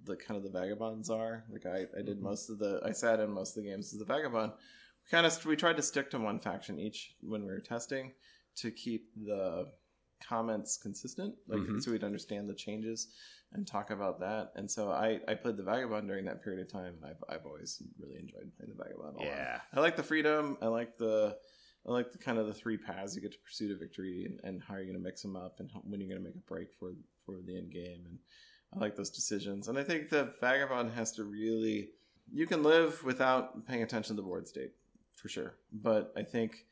the 0.05 0.17
kind 0.17 0.37
of 0.37 0.43
the 0.45 0.51
vagabond 0.51 1.05
czar 1.07 1.45
like 1.51 1.65
I, 1.67 1.87
I 1.99 2.03
did 2.03 2.19
Mhm. 2.19 2.23
most 2.23 2.51
of 2.51 2.59
the 2.59 2.81
I 2.85 2.93
sat 2.93 3.21
in 3.21 3.31
most 3.31 3.57
of 3.57 3.63
the 3.65 3.71
games 3.71 3.93
as 3.93 3.99
the 3.99 4.05
vagabond. 4.05 4.53
We 4.53 5.09
kind 5.11 5.27
of 5.27 5.45
we 5.47 5.57
tried 5.57 5.77
to 5.79 5.83
stick 5.83 6.11
to 6.11 6.19
one 6.19 6.39
faction 6.41 6.79
each 6.79 7.17
when 7.23 7.43
we 7.43 7.49
were 7.53 7.61
testing 7.61 8.13
to 8.57 8.71
keep 8.71 9.11
the 9.17 9.73
comments 10.21 10.77
consistent, 10.77 11.35
like 11.49 11.61
Mhm. 11.63 11.83
so 11.83 11.91
we'd 11.91 12.05
understand 12.05 12.49
the 12.49 12.55
changes 12.55 13.13
and 13.55 13.67
talk 13.67 13.91
about 13.91 14.21
that. 14.21 14.53
And 14.57 14.71
so 14.71 14.91
I, 14.91 15.21
I 15.29 15.35
played 15.35 15.57
the 15.57 15.63
Vagabond 15.63 16.09
during 16.09 16.25
that 16.25 16.43
period 16.43 16.63
of 16.63 16.73
time, 16.73 16.95
and 17.03 17.05
I've, 17.05 17.23
I've 17.29 17.47
always 17.47 17.83
really 18.01 18.19
enjoyed 18.19 18.51
playing 18.57 18.75
the 18.77 18.83
Vagabond. 18.83 19.17
a 19.17 19.19
lot. 19.19 19.29
I 19.75 19.81
like 19.81 19.97
the 19.97 20.03
freedom. 20.03 20.57
I 20.63 20.67
like 20.67 20.97
the 20.97 21.37
I 21.87 21.91
like 21.91 22.13
the 22.13 22.19
kind 22.19 22.39
of 22.39 22.47
the 22.47 22.55
three 22.55 22.77
paths 22.77 23.17
you 23.17 23.23
get 23.23 23.33
to 23.33 23.39
pursue 23.39 23.69
to 23.69 23.77
victory, 23.77 24.25
and, 24.25 24.39
and 24.45 24.63
how 24.63 24.75
you're 24.75 24.85
going 24.85 24.97
to 24.97 25.03
mix 25.03 25.23
them 25.23 25.37
up, 25.37 25.57
and 25.59 25.69
how, 25.73 25.81
when 25.81 26.01
you're 26.01 26.09
going 26.09 26.23
to 26.23 26.25
make 26.25 26.37
a 26.37 26.49
break 26.49 26.69
for 26.79 26.93
for 27.27 27.37
the 27.45 27.57
end 27.57 27.73
game. 27.73 28.05
And 28.07 28.19
I 28.75 28.79
like 28.79 28.97
those 28.97 29.11
decisions. 29.11 29.69
And 29.69 29.79
I 29.79 29.83
think 29.85 30.09
the 30.09 30.33
Vagabond 30.41 30.93
has 30.93 31.13
to 31.13 31.25
really 31.25 31.91
you 32.33 32.47
can 32.47 32.63
live 32.63 33.03
without 33.05 33.67
paying 33.67 33.83
attention 33.83 34.17
to 34.17 34.23
the 34.23 34.27
board 34.27 34.49
state 34.49 34.73
for 35.17 35.29
sure, 35.29 35.55
but 35.73 36.13
I 36.17 36.23
think 36.23 36.65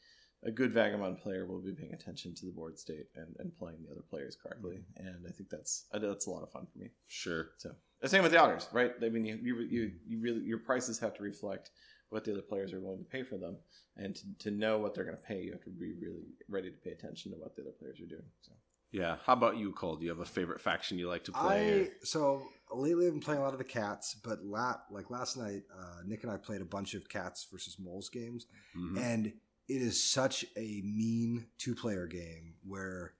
a 0.44 0.50
good 0.50 0.72
vagabond 0.72 1.18
player 1.18 1.46
will 1.46 1.60
be 1.60 1.72
paying 1.72 1.92
attention 1.92 2.34
to 2.34 2.46
the 2.46 2.52
board 2.52 2.78
state 2.78 3.06
and, 3.16 3.34
and 3.38 3.54
playing 3.56 3.76
the 3.84 3.90
other 3.92 4.04
players 4.08 4.36
correctly 4.42 4.78
and 4.96 5.16
i 5.28 5.30
think 5.32 5.48
that's 5.50 5.86
uh, 5.92 5.98
that's 5.98 6.26
a 6.26 6.30
lot 6.30 6.42
of 6.42 6.50
fun 6.50 6.66
for 6.72 6.78
me 6.78 6.88
Sure. 7.06 7.50
so 7.58 7.70
the 8.00 8.08
same 8.08 8.22
with 8.22 8.32
the 8.32 8.38
otters 8.40 8.68
right 8.72 8.92
i 9.02 9.08
mean 9.08 9.24
you 9.24 9.38
you, 9.42 9.60
you, 9.70 9.92
you 10.06 10.20
really 10.20 10.40
your 10.40 10.58
prices 10.58 10.98
have 10.98 11.14
to 11.14 11.22
reflect 11.22 11.70
what 12.08 12.24
the 12.24 12.32
other 12.32 12.42
players 12.42 12.72
are 12.72 12.80
willing 12.80 12.98
to 12.98 13.04
pay 13.04 13.22
for 13.22 13.36
them 13.38 13.56
and 13.96 14.16
to, 14.16 14.22
to 14.38 14.50
know 14.50 14.78
what 14.78 14.94
they're 14.94 15.04
going 15.04 15.16
to 15.16 15.22
pay 15.22 15.40
you 15.42 15.52
have 15.52 15.62
to 15.62 15.70
be 15.70 15.92
really 16.00 16.24
ready 16.48 16.70
to 16.70 16.76
pay 16.78 16.90
attention 16.90 17.30
to 17.32 17.38
what 17.38 17.54
the 17.54 17.62
other 17.62 17.70
players 17.78 18.00
are 18.00 18.06
doing 18.06 18.28
so 18.40 18.52
Yeah. 18.92 19.16
How 19.24 19.34
about 19.34 19.56
you, 19.56 19.70
Cole? 19.72 19.94
Do 19.96 20.04
you 20.04 20.10
have 20.10 20.18
a 20.18 20.24
favorite 20.24 20.60
faction 20.60 20.98
you 20.98 21.06
like 21.08 21.22
to 21.24 21.32
play? 21.32 21.82
I 21.82 21.88
so 22.02 22.42
lately 22.74 23.06
I've 23.06 23.12
been 23.12 23.20
playing 23.28 23.40
a 23.40 23.44
lot 23.44 23.52
of 23.52 23.58
the 23.64 23.72
cats, 23.80 24.16
but 24.24 24.42
la- 24.44 24.80
like 24.90 25.10
last 25.10 25.36
night, 25.36 25.62
uh, 25.80 26.00
Nick 26.04 26.24
and 26.24 26.32
I 26.32 26.36
played 26.38 26.60
a 26.60 26.64
bunch 26.76 26.94
of 26.94 27.08
cats 27.08 27.46
versus 27.52 27.76
moles 27.78 28.08
games, 28.08 28.46
Mhm. 28.76 28.98
and 28.98 29.32
it 29.70 29.82
is 29.82 30.02
such 30.02 30.44
a 30.56 30.82
mean 30.84 31.46
two 31.56 31.76
player 31.76 32.08
game 32.08 32.54
where 32.66 33.14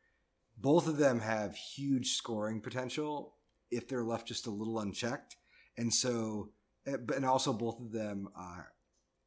both 0.59 0.89
of 0.89 0.97
them 0.97 1.21
have 1.21 1.55
huge 1.55 2.15
scoring 2.15 2.61
potential 2.61 3.37
if 3.71 3.87
they're 3.87 4.03
left 4.03 4.27
just 4.27 4.49
a 4.49 4.51
little 4.51 4.81
unchecked, 4.81 5.37
and 5.79 5.95
so 5.95 6.51
eh, 6.89 6.97
but 7.07 7.17
and 7.17 7.25
also 7.25 7.53
both 7.53 7.79
of 7.81 7.93
them 7.93 8.29
uh, 8.37 8.63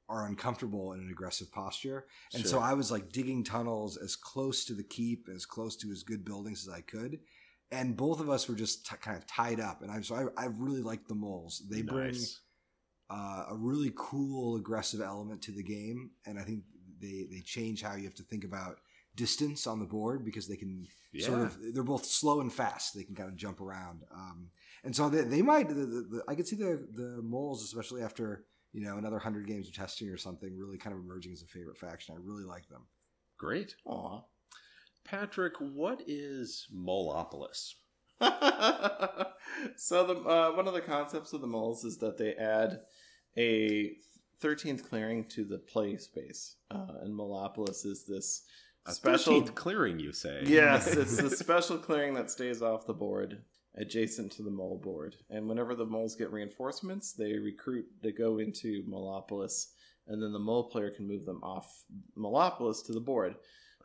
are 0.10 0.28
uncomfortable 0.28 0.92
in 0.92 1.00
an 1.00 1.10
aggressive 1.10 1.50
posture. 1.50 2.06
And 2.34 2.46
so 2.46 2.60
I 2.60 2.74
was 2.74 2.92
like 2.92 3.14
digging 3.14 3.46
tunnels 3.46 3.96
as 3.96 4.18
close 4.18 4.66
to 4.66 4.74
the 4.74 4.84
keep, 4.84 5.30
as 5.34 5.46
close 5.46 5.78
to 5.78 5.92
as 5.92 6.04
good 6.04 6.26
buildings 6.26 6.68
as 6.68 6.74
I 6.74 6.82
could. 6.82 7.20
And 7.72 7.96
both 7.96 8.20
of 8.20 8.30
us 8.30 8.50
were 8.50 8.56
just 8.56 8.86
t- 8.86 8.98
kind 9.02 9.18
of 9.18 9.26
tied 9.26 9.62
up. 9.62 9.82
And 9.82 9.90
I 9.90 10.02
so 10.02 10.16
I, 10.16 10.44
I 10.44 10.48
really 10.48 10.82
like 10.82 11.08
the 11.08 11.16
moles. 11.16 11.64
They 11.70 11.82
bring 11.84 12.16
uh, 13.10 13.46
a 13.50 13.56
really 13.56 13.94
cool 13.96 14.58
aggressive 14.58 15.00
element 15.00 15.42
to 15.44 15.52
the 15.52 15.64
game, 15.64 16.12
and 16.26 16.38
I 16.38 16.44
think 16.44 16.64
they 17.04 17.28
they 17.30 17.42
change 17.42 17.82
how 17.84 17.96
you 17.96 18.06
have 18.06 18.16
to 18.16 18.24
think 18.24 18.44
about 18.46 18.78
distance 19.16 19.68
on 19.68 19.80
the 19.80 19.86
board 19.86 20.26
because 20.26 20.48
they 20.48 20.56
can 20.56 20.88
Yeah. 21.12 21.26
sort 21.28 21.42
of 21.42 21.58
they're 21.74 21.84
both 21.84 22.06
slow 22.06 22.42
and 22.42 22.52
fast. 22.52 22.96
They 22.96 23.04
can 23.04 23.16
kind 23.16 23.30
of 23.30 23.36
jump 23.36 23.62
around, 23.62 24.04
um, 24.12 24.50
and 24.84 24.96
so 24.96 25.10
they, 25.10 25.22
they 25.22 25.42
might. 25.44 25.68
The, 25.68 25.74
the, 25.76 26.02
the, 26.12 26.24
I 26.28 26.34
could 26.36 26.48
see 26.48 26.56
the 26.56 26.88
the 26.96 27.22
moles, 27.22 27.64
especially 27.64 28.02
after 28.02 28.46
you 28.72 28.82
know 28.82 28.98
another 28.98 29.20
hundred 29.20 29.46
games 29.48 29.68
of 29.68 29.76
testing 29.76 30.10
or 30.10 30.18
something, 30.18 30.58
really 30.58 30.78
kind 30.80 30.96
of 30.96 31.02
emerging 31.04 31.34
as 31.34 31.44
a 31.44 31.48
favorite 31.48 31.78
faction. 31.78 32.16
I 32.16 32.20
really 32.22 32.46
like 32.46 32.68
them. 32.70 32.88
Great. 33.38 33.76
Aw. 33.86 34.22
Patrick, 35.06 35.54
what 35.60 36.02
is 36.08 36.66
Molopolis? 36.74 37.74
so 39.76 40.06
the 40.08 40.16
uh, 40.28 40.52
one 40.56 40.68
of 40.68 40.74
the 40.74 40.82
concepts 40.82 41.34
of 41.34 41.42
the 41.42 41.48
moles 41.48 41.84
is 41.84 41.98
that 41.98 42.18
they 42.18 42.34
add 42.36 42.80
a 43.38 43.92
13th 44.44 44.88
clearing 44.88 45.26
to 45.26 45.44
the 45.46 45.58
play 45.58 45.98
space 45.98 46.58
uh, 46.72 46.88
and 47.02 47.14
Molopolis 47.14 47.86
is 47.86 48.06
this 48.08 48.44
A 48.86 48.92
special 48.92 49.42
13th 49.42 49.56
clearing, 49.56 50.00
you 50.00 50.12
say? 50.12 50.44
yes 50.46 50.88
it's 50.96 51.18
the 51.18 51.30
special 51.30 51.78
clearing 51.78 52.14
that 52.16 52.30
stays 52.30 52.62
off 52.62 52.86
the 52.86 52.94
board 52.94 53.42
adjacent 53.76 54.32
to 54.34 54.44
the 54.44 54.52
mole 54.52 54.80
board 54.84 55.16
and 55.30 55.48
whenever 55.48 55.74
the 55.74 55.86
moles 55.86 56.16
get 56.16 56.32
reinforcements 56.32 57.14
they 57.14 57.34
recruit 57.40 57.86
they 58.04 58.12
go 58.12 58.38
into 58.38 58.84
Molopolis 58.84 59.68
and 60.08 60.22
then 60.22 60.34
the 60.34 60.40
mole 60.40 60.70
player 60.70 60.90
can 60.90 61.08
move 61.08 61.26
them 61.26 61.42
off 61.44 61.84
Molopolis 62.18 62.86
to 62.86 62.92
the 62.92 63.00
board. 63.00 63.36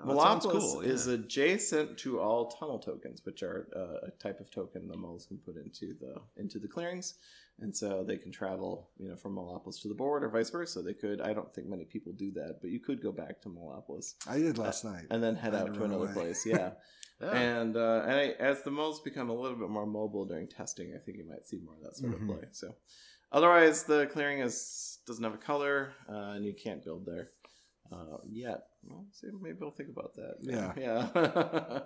Oh, 0.00 0.06
Melopolis 0.06 0.74
cool, 0.74 0.80
is 0.80 1.06
adjacent 1.08 1.98
to 1.98 2.20
all 2.20 2.50
tunnel 2.50 2.78
tokens, 2.78 3.20
which 3.24 3.42
are 3.42 3.68
uh, 3.74 4.06
a 4.06 4.10
type 4.22 4.38
of 4.40 4.50
token 4.50 4.86
the 4.86 4.96
moles 4.96 5.26
can 5.26 5.38
put 5.38 5.56
into 5.56 5.94
the 6.00 6.14
into 6.36 6.58
the 6.58 6.68
clearings, 6.68 7.14
and 7.60 7.76
so 7.76 8.04
they 8.04 8.16
can 8.16 8.30
travel, 8.30 8.88
you 8.98 9.08
know, 9.08 9.16
from 9.16 9.34
Molopolis 9.36 9.80
to 9.82 9.88
the 9.88 9.94
board 9.94 10.22
or 10.24 10.28
vice 10.28 10.50
versa. 10.50 10.80
They 10.82 10.94
could. 10.94 11.20
I 11.20 11.32
don't 11.32 11.52
think 11.54 11.66
many 11.68 11.84
people 11.84 12.12
do 12.12 12.30
that, 12.32 12.58
but 12.60 12.70
you 12.70 12.80
could 12.80 13.02
go 13.02 13.12
back 13.12 13.40
to 13.42 13.48
Molopolis 13.48 14.14
I 14.28 14.38
did 14.38 14.58
last 14.58 14.84
night. 14.84 15.06
and 15.10 15.22
then 15.22 15.34
head 15.36 15.54
out 15.54 15.66
to 15.66 15.72
to 15.72 15.84
another 15.84 16.04
away. 16.04 16.12
place. 16.12 16.46
Yeah. 16.54 16.72
Yeah. 17.20 17.32
And 17.36 17.76
uh, 17.76 18.02
and 18.06 18.12
I, 18.14 18.26
as 18.38 18.62
the 18.62 18.70
moles 18.70 19.00
become 19.00 19.28
a 19.28 19.34
little 19.34 19.58
bit 19.58 19.68
more 19.70 19.86
mobile 19.86 20.24
during 20.24 20.46
testing, 20.46 20.94
I 20.94 20.98
think 20.98 21.18
you 21.18 21.26
might 21.28 21.48
see 21.48 21.58
more 21.58 21.74
of 21.74 21.82
that 21.82 21.96
sort 21.96 22.12
Mhm. 22.12 22.22
of 22.30 22.36
play. 22.38 22.48
So, 22.52 22.76
otherwise, 23.32 23.82
the 23.84 24.06
clearing 24.06 24.38
is 24.40 24.98
doesn't 25.06 25.24
have 25.24 25.34
a 25.34 25.38
color, 25.38 25.94
uh, 26.08 26.34
and 26.36 26.44
you 26.44 26.54
can't 26.54 26.84
build 26.84 27.06
there 27.06 27.30
uh, 27.92 28.18
yet. 28.28 28.60
Well, 28.84 29.06
see, 29.12 29.28
maybe 29.40 29.58
I'll 29.62 29.70
think 29.70 29.90
about 29.90 30.14
that. 30.16 30.36
Yeah. 30.40 30.72
yeah. 30.76 31.80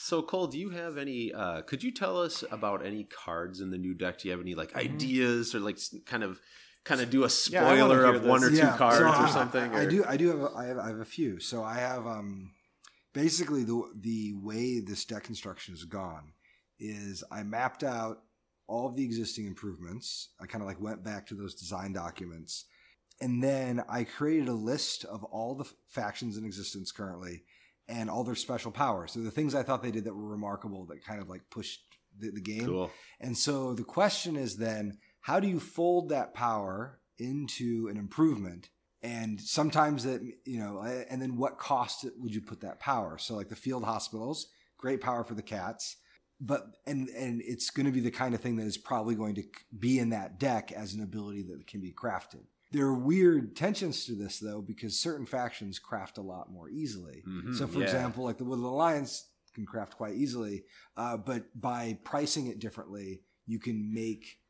So 0.00 0.22
Cole, 0.22 0.46
do 0.46 0.58
you 0.58 0.70
have 0.70 0.96
any? 0.96 1.32
Uh, 1.32 1.62
could 1.62 1.82
you 1.82 1.92
tell 1.92 2.20
us 2.20 2.44
about 2.50 2.84
any 2.84 3.04
cards 3.04 3.60
in 3.60 3.70
the 3.70 3.78
new 3.78 3.94
deck? 3.94 4.18
Do 4.18 4.28
you 4.28 4.32
have 4.32 4.40
any 4.40 4.54
like 4.54 4.74
ideas 4.76 5.54
or 5.54 5.60
like 5.60 5.78
kind 6.06 6.22
of 6.22 6.40
kind 6.84 7.00
of 7.00 7.10
do 7.10 7.20
a 7.20 7.24
Yeah, 7.24 7.28
spoiler 7.28 8.04
hear 8.06 8.14
of 8.14 8.24
one 8.24 8.42
or 8.42 8.50
this. 8.50 8.60
two 8.60 8.66
cards 8.76 8.98
so 8.98 9.24
or 9.24 9.28
something? 9.28 9.74
I, 9.74 9.82
I 9.82 9.86
do. 9.86 10.04
I 10.06 10.16
do 10.16 10.28
have. 10.28 10.40
A, 10.40 10.56
I 10.56 10.64
have. 10.66 10.78
I 10.78 10.88
have 10.88 11.00
a 11.00 11.04
few. 11.04 11.40
So 11.40 11.62
I 11.62 11.74
have. 11.74 12.06
Um, 12.06 12.52
basically, 13.12 13.64
the 13.64 13.82
the 14.00 14.34
way 14.34 14.80
this 14.80 15.04
deck 15.04 15.24
construction 15.24 15.74
has 15.74 15.84
gone 15.84 16.32
is 16.78 17.24
I 17.30 17.42
mapped 17.42 17.84
out 17.84 18.22
all 18.66 18.86
of 18.86 18.96
the 18.96 19.04
existing 19.04 19.46
improvements. 19.46 20.28
I 20.40 20.46
kind 20.46 20.62
of 20.62 20.68
like 20.68 20.80
went 20.80 21.02
back 21.04 21.26
to 21.28 21.34
those 21.34 21.54
design 21.54 21.92
documents, 21.92 22.66
and 23.20 23.42
then 23.42 23.82
I 23.88 24.04
created 24.04 24.48
a 24.48 24.54
list 24.54 25.04
of 25.04 25.24
all 25.24 25.54
the 25.54 25.64
f- 25.64 25.74
factions 25.88 26.36
in 26.36 26.44
existence 26.44 26.92
currently 26.92 27.44
and 27.88 28.10
all 28.10 28.22
their 28.22 28.34
special 28.34 28.70
powers. 28.70 29.12
So 29.12 29.20
the 29.20 29.30
things 29.30 29.54
I 29.54 29.62
thought 29.62 29.82
they 29.82 29.90
did 29.90 30.04
that 30.04 30.14
were 30.14 30.28
remarkable 30.28 30.86
that 30.86 31.04
kind 31.04 31.20
of 31.20 31.28
like 31.28 31.42
pushed 31.50 31.80
the, 32.18 32.30
the 32.30 32.40
game. 32.40 32.66
Cool. 32.66 32.90
And 33.20 33.36
so 33.36 33.74
the 33.74 33.84
question 33.84 34.36
is 34.36 34.56
then, 34.56 34.98
how 35.20 35.40
do 35.40 35.48
you 35.48 35.58
fold 35.58 36.10
that 36.10 36.34
power 36.34 37.00
into 37.18 37.88
an 37.90 37.96
improvement? 37.96 38.68
And 39.02 39.40
sometimes 39.40 40.04
that, 40.04 40.20
you 40.44 40.58
know, 40.58 40.80
and 41.08 41.20
then 41.22 41.36
what 41.36 41.58
cost 41.58 42.04
would 42.18 42.34
you 42.34 42.40
put 42.40 42.60
that 42.60 42.80
power? 42.80 43.18
So 43.18 43.34
like 43.34 43.48
the 43.48 43.56
field 43.56 43.84
hospitals, 43.84 44.48
great 44.76 45.00
power 45.00 45.24
for 45.24 45.34
the 45.34 45.42
cats, 45.42 45.96
but, 46.40 46.66
and, 46.86 47.08
and 47.08 47.40
it's 47.44 47.70
going 47.70 47.86
to 47.86 47.92
be 47.92 48.00
the 48.00 48.10
kind 48.10 48.34
of 48.34 48.40
thing 48.40 48.56
that 48.56 48.66
is 48.66 48.78
probably 48.78 49.14
going 49.14 49.34
to 49.36 49.44
be 49.76 49.98
in 49.98 50.10
that 50.10 50.38
deck 50.38 50.72
as 50.72 50.94
an 50.94 51.02
ability 51.02 51.42
that 51.44 51.66
can 51.66 51.80
be 51.80 51.92
crafted. 51.92 52.44
There 52.70 52.86
are 52.86 52.94
weird 52.98 53.56
tensions 53.56 54.04
to 54.06 54.14
this 54.14 54.38
though, 54.38 54.60
because 54.60 54.98
certain 54.98 55.26
factions 55.26 55.78
craft 55.78 56.18
a 56.18 56.22
lot 56.22 56.50
more 56.52 56.68
easily. 56.68 57.22
Mhm, 57.26 57.54
So, 57.54 57.66
for 57.66 57.78
yeah. 57.78 57.84
example, 57.84 58.24
like 58.24 58.38
the 58.38 58.44
Woodland 58.44 58.72
Alliance 58.72 59.30
can 59.54 59.64
craft 59.64 59.96
quite 59.96 60.14
easily, 60.14 60.64
uh, 60.96 61.16
but 61.16 61.44
by 61.58 61.98
pricing 62.04 62.46
it 62.48 62.58
differently, 62.58 63.22
you 63.46 63.58
can 63.58 63.92
make 63.92 64.40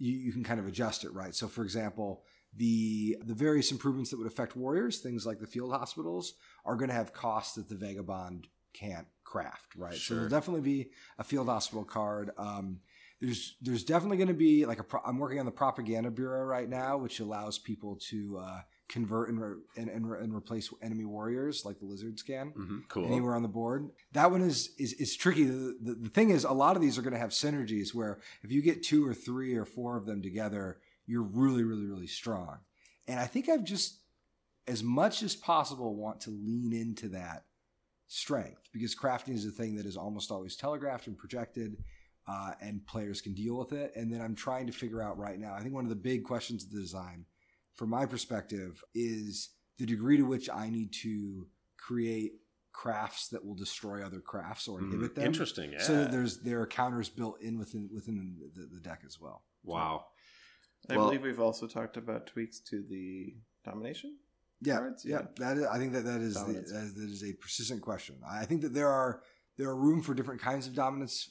you, 0.00 0.12
you 0.12 0.32
can 0.32 0.44
kind 0.44 0.60
of 0.60 0.66
adjust 0.66 1.02
it, 1.04 1.12
right? 1.12 1.34
So, 1.34 1.48
for 1.48 1.64
example, 1.64 2.24
the 2.54 3.16
the 3.24 3.34
various 3.34 3.72
improvements 3.72 4.10
that 4.10 4.18
would 4.18 4.26
affect 4.28 4.54
warriors, 4.54 5.00
things 5.00 5.26
like 5.26 5.40
the 5.40 5.46
field 5.46 5.72
hospitals, 5.72 6.34
are 6.64 6.76
going 6.76 6.88
to 6.88 6.94
have 6.94 7.12
costs 7.12 7.54
that 7.56 7.68
the 7.68 7.74
Vagabond 7.74 8.46
can't 8.74 9.08
craft, 9.24 9.74
right? 9.74 9.94
So, 9.94 10.14
there'll 10.14 10.28
definitely 10.30 10.60
be 10.62 10.90
a 11.18 11.24
field 11.24 11.48
hospital 11.48 11.84
card. 11.84 12.30
Um, 12.38 12.80
there's 13.20 13.56
there's 13.60 13.84
definitely 13.84 14.16
going 14.16 14.28
to 14.28 14.34
be 14.34 14.64
like 14.66 14.78
a 14.80 14.84
pro- 14.84 15.02
I'm 15.04 15.18
working 15.18 15.40
on 15.40 15.46
the 15.46 15.52
propaganda 15.52 16.10
bureau 16.10 16.44
right 16.44 16.68
now, 16.68 16.96
which 16.98 17.20
allows 17.20 17.58
people 17.58 17.96
to 18.10 18.38
uh, 18.38 18.60
convert 18.88 19.28
and, 19.28 19.40
re- 19.40 19.60
and, 19.76 19.88
and, 19.90 20.08
re- 20.10 20.20
and 20.22 20.32
replace 20.34 20.72
enemy 20.82 21.04
warriors 21.04 21.64
like 21.64 21.78
the 21.78 21.84
lizards 21.84 22.22
can 22.22 22.52
Mhm, 22.52 22.88
Cool. 22.88 23.06
anywhere 23.06 23.34
on 23.34 23.42
the 23.42 23.48
board. 23.48 23.90
That 24.12 24.30
one 24.30 24.42
is 24.42 24.70
is, 24.78 24.92
is 24.94 25.16
tricky. 25.16 25.44
The, 25.44 25.76
the, 25.82 25.94
the 25.94 26.08
thing 26.08 26.30
is, 26.30 26.44
a 26.44 26.52
lot 26.52 26.76
of 26.76 26.82
these 26.82 26.96
are 26.96 27.02
going 27.02 27.12
to 27.12 27.18
have 27.18 27.30
synergies 27.30 27.92
where 27.94 28.20
if 28.42 28.52
you 28.52 28.62
get 28.62 28.82
two 28.84 29.06
or 29.06 29.14
three 29.14 29.54
or 29.56 29.64
four 29.64 29.96
of 29.96 30.06
them 30.06 30.22
together, 30.22 30.78
you're 31.06 31.22
really, 31.22 31.64
really, 31.64 31.86
really 31.86 32.06
strong. 32.06 32.58
And 33.08 33.18
I 33.18 33.26
think 33.26 33.48
I've 33.48 33.64
just, 33.64 34.00
as 34.66 34.82
much 34.82 35.22
as 35.22 35.34
possible, 35.34 35.96
want 35.96 36.20
to 36.22 36.30
lean 36.30 36.72
into 36.72 37.08
that 37.08 37.44
strength 38.06 38.68
because 38.72 38.94
crafting 38.94 39.34
is 39.34 39.44
a 39.46 39.50
thing 39.50 39.76
that 39.76 39.86
is 39.86 39.96
almost 39.96 40.30
always 40.30 40.56
telegraphed 40.56 41.06
and 41.08 41.16
projected. 41.18 41.76
Uh, 42.30 42.52
and 42.60 42.84
players 42.86 43.22
can 43.22 43.32
deal 43.32 43.56
with 43.56 43.72
it. 43.72 43.90
And 43.96 44.12
then 44.12 44.20
I'm 44.20 44.34
trying 44.34 44.66
to 44.66 44.72
figure 44.72 45.00
out 45.00 45.16
right 45.16 45.38
now. 45.38 45.54
I 45.54 45.62
think 45.62 45.72
one 45.74 45.84
of 45.84 45.88
the 45.88 45.96
big 45.96 46.24
questions 46.24 46.62
of 46.64 46.70
the 46.70 46.78
design, 46.80 47.24
from 47.76 47.88
my 47.88 48.04
perspective, 48.04 48.84
is 48.94 49.48
the 49.78 49.86
degree 49.86 50.18
to 50.18 50.24
which 50.24 50.50
I 50.50 50.68
need 50.68 50.92
to 51.04 51.46
create 51.78 52.32
crafts 52.72 53.28
that 53.28 53.42
will 53.44 53.54
destroy 53.54 54.04
other 54.04 54.20
crafts 54.20 54.68
or 54.68 54.78
Mhm. 54.80 54.84
inhibit 54.92 55.14
them. 55.14 55.24
Interesting. 55.24 55.72
Yeah. 55.72 55.82
So 55.82 55.96
that 55.96 56.10
there's 56.12 56.40
there 56.40 56.60
are 56.60 56.66
counters 56.66 57.08
built 57.08 57.40
in 57.40 57.58
within 57.58 57.88
within 57.92 58.36
the, 58.54 58.66
the 58.66 58.80
deck 58.80 59.02
as 59.06 59.18
well. 59.18 59.44
wow. 59.62 60.04
I 60.90 60.96
Well- 60.96 61.06
believe 61.06 61.22
we've 61.22 61.40
also 61.40 61.66
talked 61.66 61.96
about 61.96 62.26
tweaks 62.28 62.60
to 62.70 62.82
the 62.82 63.36
domination. 63.64 64.18
Yeah, 64.60 64.76
Cards? 64.78 65.04
yeah. 65.04 65.20
Yeah. 65.20 65.26
That 65.38 65.56
is, 65.58 65.64
I 65.66 65.78
think 65.78 65.92
that 65.94 66.04
that 66.04 66.20
is, 66.20 66.34
the, 66.34 66.52
that 66.52 66.84
is 66.84 66.94
that 66.94 67.08
is 67.10 67.24
a 67.24 67.32
persistent 67.34 67.80
question. 67.82 68.20
I 68.28 68.44
think 68.44 68.60
that 68.62 68.74
there 68.74 68.88
are 68.88 69.22
there 69.56 69.68
are 69.70 69.76
room 69.76 70.02
for 70.02 70.14
different 70.14 70.40
kinds 70.40 70.66
of 70.68 70.74
dominance 70.74 71.30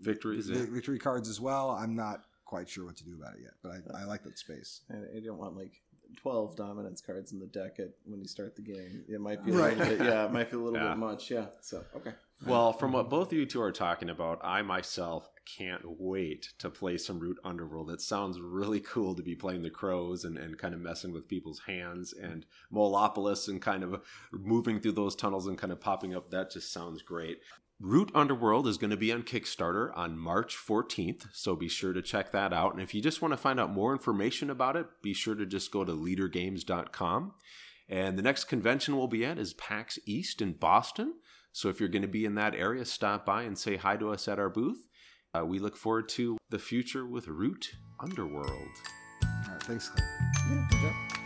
Victories, 0.00 0.48
vi- 0.48 0.58
yeah. 0.58 0.66
victory 0.68 0.98
cards 0.98 1.28
as 1.28 1.40
well. 1.40 1.70
I'm 1.70 1.94
not 1.94 2.24
quite 2.44 2.68
sure 2.68 2.84
what 2.86 2.96
to 2.98 3.04
do 3.04 3.14
about 3.18 3.34
it 3.34 3.40
yet, 3.42 3.52
but 3.62 3.72
I, 3.96 4.02
I 4.02 4.04
like 4.04 4.22
that 4.24 4.38
space. 4.38 4.82
And 4.88 5.06
I 5.16 5.20
don't 5.24 5.38
want 5.38 5.56
like 5.56 5.72
twelve 6.20 6.54
dominance 6.56 7.00
cards 7.00 7.32
in 7.32 7.40
the 7.40 7.46
deck 7.46 7.78
at 7.80 7.90
when 8.04 8.20
you 8.20 8.28
start 8.28 8.54
the 8.56 8.62
game. 8.62 9.04
It 9.08 9.20
might 9.20 9.44
be 9.44 9.52
a 9.52 9.54
Right. 9.54 9.76
little 9.76 9.96
bit, 9.96 10.06
yeah, 10.06 10.26
it 10.26 10.32
might 10.32 10.50
be 10.50 10.56
a 10.56 10.60
little 10.60 10.78
Yeah. 10.82 10.88
bit 10.90 10.98
much. 10.98 11.30
Yeah. 11.30 11.46
So 11.60 11.84
okay. 11.96 12.12
Well, 12.46 12.72
from 12.74 12.92
what 12.92 13.08
both 13.08 13.28
of 13.32 13.38
you 13.38 13.46
two 13.46 13.62
are 13.62 13.72
talking 13.72 14.10
about, 14.10 14.38
I 14.42 14.60
myself 14.60 15.30
can't 15.46 15.82
wait 15.84 16.52
to 16.58 16.68
play 16.68 16.98
some 16.98 17.18
Root 17.18 17.38
Underworld. 17.44 17.90
It 17.90 18.00
sounds 18.02 18.38
really 18.40 18.80
cool 18.80 19.14
to 19.14 19.22
be 19.22 19.34
playing 19.34 19.62
the 19.62 19.70
crows 19.70 20.24
and, 20.24 20.36
and 20.36 20.58
kind 20.58 20.74
of 20.74 20.80
messing 20.80 21.12
with 21.12 21.28
people's 21.28 21.60
hands 21.66 22.12
and 22.12 22.44
Molopolis 22.72 23.48
and 23.48 23.62
kind 23.62 23.82
of 23.82 24.02
moving 24.32 24.78
through 24.80 24.92
those 24.92 25.14
tunnels 25.16 25.46
and 25.46 25.56
kind 25.56 25.72
of 25.72 25.80
popping 25.80 26.14
up. 26.14 26.30
That 26.30 26.50
just 26.50 26.70
sounds 26.72 27.00
great. 27.02 27.38
Root 27.80 28.10
Underworld 28.14 28.66
is 28.66 28.78
going 28.78 28.90
to 28.90 28.96
be 28.96 29.12
on 29.12 29.22
Kickstarter 29.22 29.90
on 29.96 30.16
March 30.16 30.56
14th, 30.56 31.26
so 31.32 31.56
be 31.56 31.68
sure 31.68 31.92
to 31.92 32.00
check 32.00 32.30
that 32.32 32.52
out. 32.52 32.72
And 32.72 32.82
if 32.82 32.94
you 32.94 33.02
just 33.02 33.20
want 33.20 33.32
to 33.32 33.36
find 33.36 33.58
out 33.58 33.72
more 33.72 33.92
information 33.92 34.48
about 34.48 34.76
it, 34.76 34.86
be 35.02 35.12
sure 35.12 35.34
to 35.34 35.44
just 35.44 35.70
go 35.70 35.84
to 35.84 35.92
ledergames.com. 35.92 37.32
And 37.88 38.18
the 38.18 38.22
next 38.22 38.44
convention 38.44 38.96
we'll 38.96 39.08
be 39.08 39.24
at 39.24 39.38
is 39.38 39.54
PAX 39.54 39.98
East 40.06 40.40
in 40.40 40.52
Boston. 40.52 41.14
So 41.52 41.68
if 41.68 41.80
you're 41.80 41.88
going 41.88 42.02
to 42.02 42.08
be 42.08 42.24
in 42.24 42.36
that 42.36 42.54
area, 42.54 42.84
stop 42.84 43.26
by 43.26 43.42
and 43.42 43.58
say 43.58 43.76
hi 43.76 43.96
to 43.96 44.10
us 44.10 44.28
at 44.28 44.38
our 44.38 44.50
booth. 44.50 44.88
Uh, 45.36 45.44
we 45.44 45.58
look 45.58 45.76
forward 45.76 46.08
to 46.10 46.38
the 46.50 46.58
future 46.58 47.04
with 47.04 47.28
Root 47.28 47.74
Underworld. 48.00 48.50
All 48.50 49.52
right, 49.52 49.62
thanks, 49.62 49.88
Clay. 49.88 50.06
Yeah, 50.48 50.66
good 50.70 50.80
job. 50.80 51.23